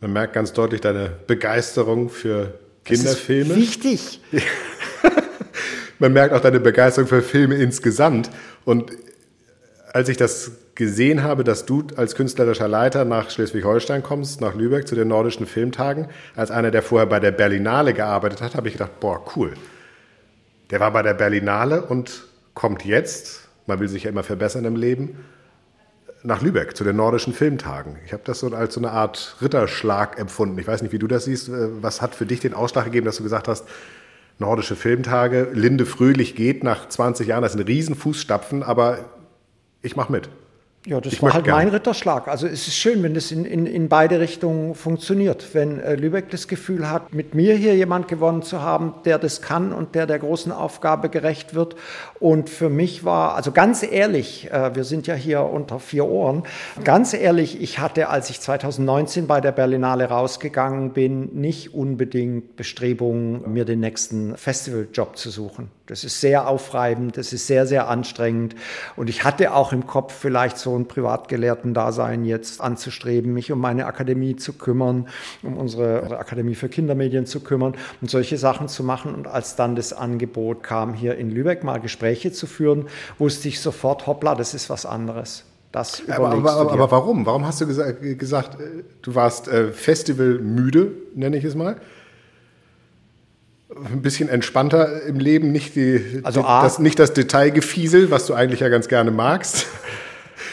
[0.00, 2.54] Man merkt ganz deutlich deine Begeisterung für
[2.96, 3.56] Kinderfilme.
[3.56, 4.20] wichtig.
[5.98, 8.30] Man merkt auch deine Begeisterung für Filme insgesamt.
[8.64, 8.92] Und
[9.92, 14.88] als ich das gesehen habe, dass du als künstlerischer Leiter nach Schleswig-Holstein kommst, nach Lübeck
[14.88, 18.74] zu den nordischen Filmtagen, als einer, der vorher bei der Berlinale gearbeitet hat, habe ich
[18.74, 19.52] gedacht, boah, cool.
[20.70, 22.24] Der war bei der Berlinale und
[22.54, 25.18] kommt jetzt, man will sich ja immer verbessern im Leben,
[26.22, 27.96] nach Lübeck zu den nordischen Filmtagen.
[28.04, 30.58] Ich habe das so als so eine Art Ritterschlag empfunden.
[30.58, 31.48] Ich weiß nicht, wie du das siehst.
[31.48, 33.66] Äh, was hat für dich den Ausschlag gegeben, dass du gesagt hast,
[34.38, 39.04] nordische Filmtage, Linde Fröhlich geht nach 20 Jahren, das sind Riesenfußstapfen, aber
[39.82, 40.30] ich mache mit.
[40.86, 42.26] Ja, das ich war halt mein Ritterschlag.
[42.26, 45.48] Also es ist schön, wenn das in, in, in beide Richtungen funktioniert.
[45.52, 49.42] Wenn äh, Lübeck das Gefühl hat, mit mir hier jemand gewonnen zu haben, der das
[49.42, 51.76] kann und der der großen Aufgabe gerecht wird.
[52.18, 56.44] Und für mich war, also ganz ehrlich, äh, wir sind ja hier unter vier Ohren,
[56.82, 63.52] ganz ehrlich, ich hatte, als ich 2019 bei der Berlinale rausgegangen bin, nicht unbedingt Bestrebungen,
[63.52, 65.70] mir den nächsten Festivaljob zu suchen.
[65.90, 68.54] Das ist sehr aufreibend, das ist sehr, sehr anstrengend.
[68.94, 73.86] Und ich hatte auch im Kopf vielleicht so ein Privatgelehrten-Dasein jetzt anzustreben, mich um meine
[73.86, 75.08] Akademie zu kümmern,
[75.42, 79.14] um unsere Akademie für Kindermedien zu kümmern und solche Sachen zu machen.
[79.14, 82.86] Und als dann das Angebot kam, hier in Lübeck mal Gespräche zu führen,
[83.18, 85.44] wusste ich sofort, hoppla, das ist was anderes.
[85.72, 87.26] Das aber, aber, aber, aber, warum?
[87.26, 91.76] Warum hast du gesagt, gesagt äh, du warst äh, festivalmüde, nenne ich es mal?
[93.74, 98.34] ein bisschen entspannter im Leben, nicht, die, also A, das, nicht das Detailgefiesel, was du
[98.34, 99.66] eigentlich ja ganz gerne magst.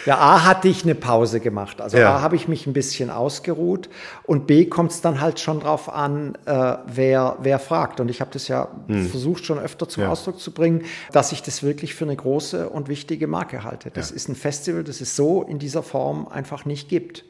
[0.07, 1.81] Ja, A hatte ich eine Pause gemacht.
[1.81, 2.15] Also ja.
[2.15, 3.89] A habe ich mich ein bisschen ausgeruht
[4.23, 7.99] und B kommt es dann halt schon drauf an, äh, wer, wer fragt.
[7.99, 9.09] Und ich habe das ja hm.
[9.09, 10.09] versucht schon öfter zum ja.
[10.09, 13.91] Ausdruck zu bringen, dass ich das wirklich für eine große und wichtige Marke halte.
[13.91, 14.15] Das ja.
[14.15, 17.25] ist ein Festival, das es so in dieser Form einfach nicht gibt.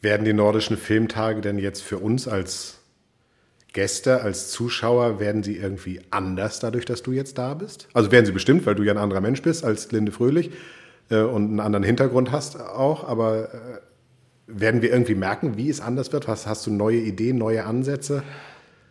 [0.00, 2.78] Werden die nordischen Filmtage denn jetzt für uns als
[3.74, 7.86] Gäste, als Zuschauer, werden sie irgendwie anders dadurch, dass du jetzt da bist?
[7.92, 10.52] Also werden sie bestimmt, weil du ja ein anderer Mensch bist als Linde Fröhlich
[11.10, 13.58] äh, und einen anderen Hintergrund hast auch, aber äh,
[14.46, 16.28] werden wir irgendwie merken, wie es anders wird?
[16.28, 18.22] Was, hast du neue Ideen, neue Ansätze?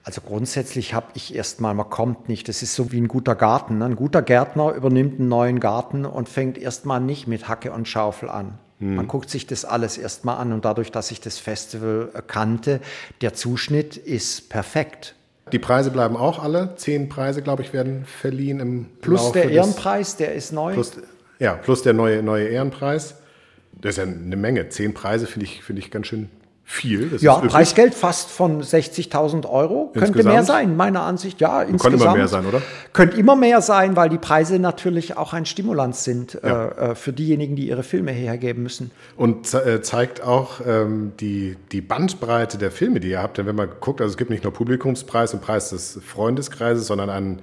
[0.04, 3.78] Also grundsätzlich habe ich erstmal, man kommt nicht, das ist so wie ein guter Garten.
[3.78, 3.86] Ne?
[3.86, 8.30] Ein guter Gärtner übernimmt einen neuen Garten und fängt erstmal nicht mit Hacke und Schaufel
[8.30, 8.58] an.
[8.80, 8.96] Hm.
[8.96, 12.82] Man guckt sich das alles erstmal an und dadurch, dass ich das Festival kannte,
[13.22, 15.16] der Zuschnitt ist perfekt.
[15.54, 16.76] Die Preise bleiben auch alle.
[16.76, 20.74] Zehn Preise, glaube ich, werden verliehen im Plus Laufe der Ehrenpreis, der ist neu.
[20.74, 20.94] Plus,
[21.44, 23.16] ja, plus der neue, neue Ehrenpreis.
[23.74, 24.70] Das ist ja eine Menge.
[24.70, 26.30] Zehn Preise finde ich, finde ich ganz schön
[26.64, 27.10] viel.
[27.10, 29.92] Das ja, Preisgeld fast von 60.000 Euro.
[29.94, 30.14] Insgesamt?
[30.16, 31.42] Könnte mehr sein, meiner Ansicht.
[31.42, 31.82] Ja, insgesamt.
[31.82, 32.62] Könnte immer mehr sein, oder?
[32.94, 36.68] Könnte immer mehr sein, weil die Preise natürlich auch ein Stimulans sind ja.
[36.68, 38.92] äh, äh für diejenigen, die ihre Filme hergeben müssen.
[39.18, 43.38] Und äh, zeigt auch ähm, die, die Bandbreite der Filme, die ihr habt.
[43.38, 47.10] Denn wenn man guckt, also es gibt nicht nur Publikumspreis und Preis des Freundeskreises, sondern
[47.10, 47.42] einen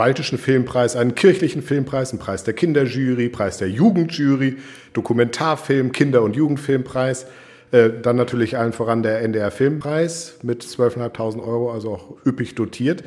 [0.00, 4.56] baltischen Filmpreis, einen kirchlichen Filmpreis, einen Preis der Kinderjury, Preis der Jugendjury,
[4.94, 7.26] Dokumentarfilm, Kinder- und Jugendfilmpreis.
[7.70, 13.04] Äh, dann natürlich allen voran der NDR Filmpreis mit 12.500 Euro, also auch üppig dotiert.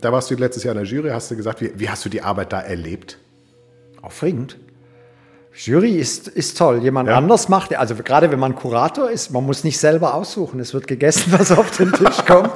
[0.00, 2.08] Da warst du letztes Jahr in der Jury, hast du gesagt, wie, wie hast du
[2.08, 3.18] die Arbeit da erlebt?
[4.00, 4.58] Aufregend.
[5.60, 6.84] Jury ist, ist toll.
[6.84, 7.16] Jemand ja.
[7.16, 10.60] anders macht, also gerade wenn man Kurator ist, man muss nicht selber aussuchen.
[10.60, 12.52] Es wird gegessen, was auf den Tisch kommt.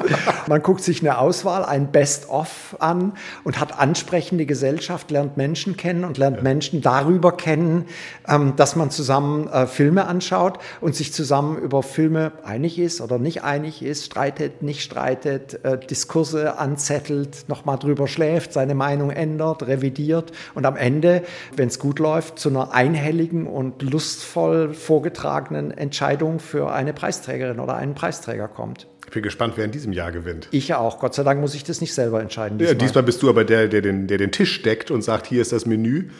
[0.46, 6.04] Man guckt sich eine Auswahl, ein Best-of an und hat ansprechende Gesellschaft, lernt Menschen kennen
[6.04, 6.42] und lernt ja.
[6.44, 7.86] Menschen darüber kennen,
[8.28, 13.18] ähm, dass man zusammen äh, Filme anschaut und sich zusammen über Filme einig ist oder
[13.18, 19.66] nicht einig ist, streitet, nicht streitet, äh, Diskurse anzettelt, nochmal drüber schläft, seine Meinung ändert,
[19.66, 21.24] revidiert und am Ende,
[21.56, 27.76] wenn es gut läuft, zu einer einhelligen und lustvoll vorgetragenen Entscheidung für eine Preisträgerin oder
[27.76, 28.86] einen Preisträger kommt.
[29.06, 30.48] Ich bin gespannt, wer in diesem Jahr gewinnt.
[30.52, 30.98] Ich auch.
[30.98, 32.58] Gott sei Dank muss ich das nicht selber entscheiden.
[32.58, 35.26] Diesmal, ja, diesmal bist du aber der, der den, der den Tisch deckt und sagt,
[35.26, 36.10] hier ist das Menü,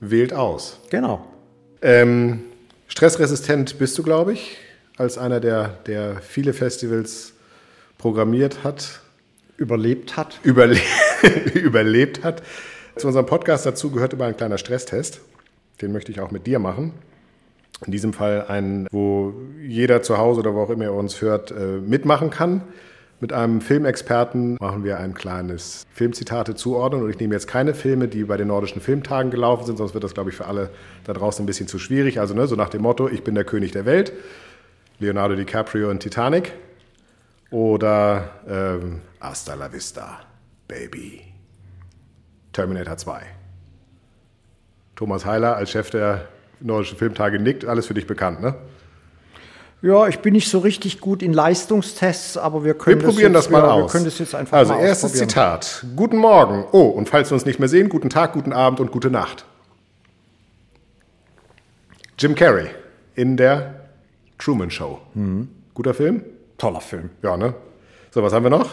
[0.00, 0.80] wählt aus.
[0.90, 1.24] Genau.
[1.80, 2.40] Ähm,
[2.88, 4.56] stressresistent bist du, glaube ich,
[4.96, 7.32] als einer, der, der viele Festivals
[7.98, 9.00] programmiert hat.
[9.56, 10.40] Überlebt hat.
[10.42, 10.84] Überlebt.
[11.54, 12.42] überlebt hat.
[12.96, 15.20] Zu unserem Podcast dazu gehört immer ein kleiner Stresstest.
[15.80, 16.92] Den möchte ich auch mit dir machen.
[17.84, 21.50] In diesem Fall einen, wo jeder zu Hause oder wo auch immer er uns hört,
[21.50, 22.62] äh, mitmachen kann.
[23.20, 27.02] Mit einem Filmexperten machen wir ein kleines Filmzitate zuordnen.
[27.02, 30.04] Und ich nehme jetzt keine Filme, die bei den nordischen Filmtagen gelaufen sind, sonst wird
[30.04, 30.70] das, glaube ich, für alle
[31.04, 32.18] da draußen ein bisschen zu schwierig.
[32.18, 34.12] Also ne, so nach dem Motto, ich bin der König der Welt.
[34.98, 36.52] Leonardo DiCaprio in Titanic.
[37.50, 40.20] Oder ähm, Hasta la Vista,
[40.66, 41.20] Baby.
[42.52, 43.41] Terminator 2.
[45.02, 46.28] Thomas Heiler als Chef der
[46.60, 48.54] Nordischen Filmtage nickt, alles für dich bekannt, ne?
[49.82, 53.46] Ja, ich bin nicht so richtig gut in Leistungstests, aber wir können wir probieren das,
[53.46, 53.90] das mal ja, aus.
[53.90, 55.84] Das jetzt einfach also erstes Zitat.
[55.96, 56.64] Guten Morgen.
[56.70, 59.44] Oh, und falls wir uns nicht mehr sehen, guten Tag, guten Abend und gute Nacht.
[62.16, 62.68] Jim Carrey
[63.16, 63.88] in der
[64.38, 65.00] Truman Show.
[65.14, 65.48] Mhm.
[65.74, 66.22] Guter Film?
[66.58, 67.10] Toller Film.
[67.22, 67.54] Ja, ne?
[68.12, 68.70] So, was haben wir noch?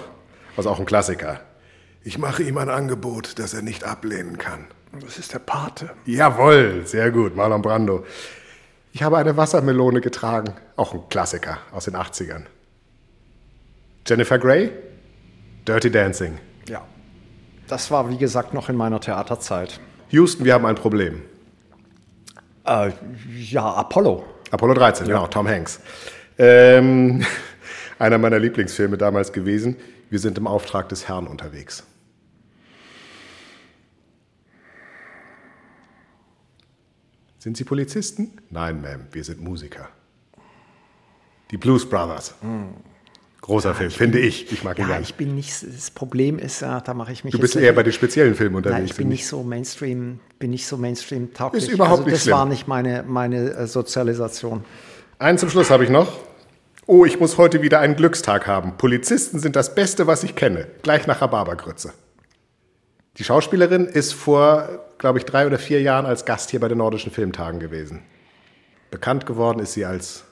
[0.56, 1.40] Was auch ein Klassiker.
[2.04, 4.68] Ich mache ihm ein Angebot, das er nicht ablehnen kann.
[4.92, 5.92] Das ist der Pate.
[6.06, 8.06] Jawohl, sehr gut, Marlon Brando.
[8.92, 10.56] Ich habe eine Wassermelone getragen.
[10.76, 12.46] Auch ein Klassiker aus den 80ern.
[14.08, 14.72] Jennifer Grey,
[15.68, 16.40] Dirty Dancing.
[16.68, 16.82] Ja.
[17.68, 19.80] Das war, wie gesagt, noch in meiner Theaterzeit.
[20.10, 21.22] Houston, wir haben ein Problem.
[22.66, 22.92] Äh,
[23.38, 24.26] ja, Apollo.
[24.50, 25.14] Apollo 13, ja.
[25.14, 25.80] genau, Tom Hanks.
[26.40, 27.24] Ähm,
[28.00, 29.76] einer meiner Lieblingsfilme damals gewesen.
[30.10, 31.84] Wir sind im Auftrag des Herrn unterwegs.
[37.40, 38.34] Sind Sie Polizisten?
[38.50, 39.88] Nein, Ma'am, wir sind Musiker.
[41.52, 42.36] Die Blues Brothers.
[42.42, 42.74] Hm.
[43.40, 44.52] Großer ja, Film, finde ich.
[44.52, 45.04] Ich mag ihn ja, gerne.
[45.04, 47.32] ich bin nicht, das Problem ist, ja, da mache ich mich.
[47.32, 48.78] Du bist eher bei den speziellen Filmen unterwegs.
[48.78, 51.64] Nein, ich bin nicht so Mainstream, bin nicht so Mainstream tauglich.
[51.64, 52.36] Ist überhaupt also, nicht das schlimm.
[52.36, 54.66] war nicht meine, meine äh, Sozialisation.
[55.18, 56.20] Einen zum Schluss habe ich noch.
[56.86, 58.76] Oh, ich muss heute wieder einen Glückstag haben.
[58.78, 60.68] Polizisten sind das Beste, was ich kenne.
[60.82, 61.94] Gleich nach Rhabarbergrütze.
[63.18, 66.78] Die Schauspielerin ist vor, glaube ich, drei oder vier Jahren als Gast hier bei den
[66.78, 68.04] Nordischen Filmtagen gewesen.
[68.92, 70.26] Bekannt geworden ist sie als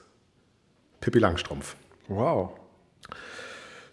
[1.00, 1.74] Pippi Langstrumpf.
[2.08, 2.50] Wow.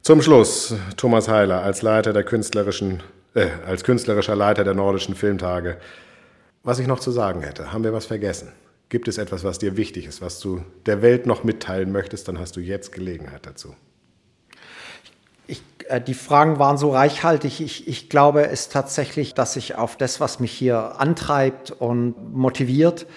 [0.01, 3.01] Zum Schluss Thomas Heiler als Leiter der künstlerischen,
[3.33, 5.77] äh, als künstlerischer Leiter der Nordischen Filmtage.
[6.63, 8.51] Was ich noch zu sagen hätte, haben wir was vergessen?
[8.89, 12.39] Gibt es etwas, was dir wichtig ist, was du der Welt noch mitteilen möchtest, dann
[12.39, 13.75] hast du jetzt Gelegenheit dazu.
[15.87, 17.61] Äh, die Fragen waren so reichhaltig.
[17.61, 23.07] Ich, ich glaube es tatsächlich, dass ich auf das, was mich hier antreibt und motiviert,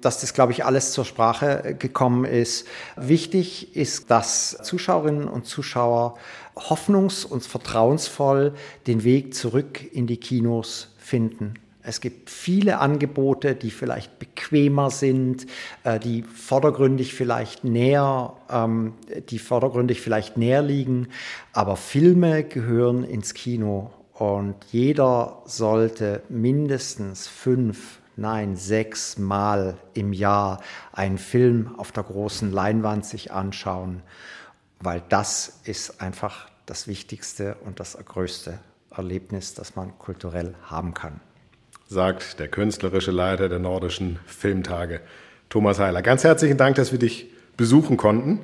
[0.00, 2.66] dass das, glaube ich, alles zur Sprache gekommen ist.
[2.96, 6.14] Wichtig ist, dass Zuschauerinnen und Zuschauer
[6.56, 8.54] hoffnungs- und vertrauensvoll
[8.86, 11.54] den Weg zurück in die Kinos finden.
[11.88, 15.46] Es gibt viele Angebote, die vielleicht bequemer sind,
[15.84, 18.92] äh, die vordergründig vielleicht näher, ähm,
[19.30, 21.08] die vordergründig vielleicht näher liegen.
[21.54, 30.60] Aber Filme gehören ins Kino und jeder sollte mindestens fünf, nein, sechs Mal im Jahr
[30.92, 34.02] einen Film auf der großen Leinwand sich anschauen,
[34.80, 38.58] weil das ist einfach das Wichtigste und das größte
[38.90, 41.22] Erlebnis, das man kulturell haben kann
[41.88, 45.00] sagt der künstlerische Leiter der Nordischen Filmtage,
[45.48, 46.02] Thomas Heiler.
[46.02, 47.26] Ganz herzlichen Dank, dass wir dich
[47.56, 48.40] besuchen konnten.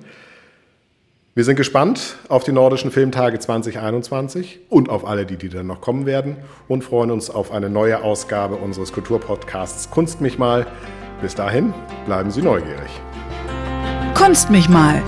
[1.35, 5.81] Wir sind gespannt auf die Nordischen Filmtage 2021 und auf alle, die, die dann noch
[5.81, 6.37] kommen werden
[6.69, 10.67] und freuen uns auf eine neue Ausgabe unseres Kulturpodcasts Kunst mich mal.
[11.21, 11.75] Bis dahin
[12.07, 12.91] bleiben Sie neugierig.
[14.15, 15.03] Kunst mich mal,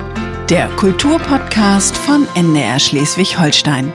[0.50, 3.92] der Kulturpodcast von NDR Schleswig-Holstein.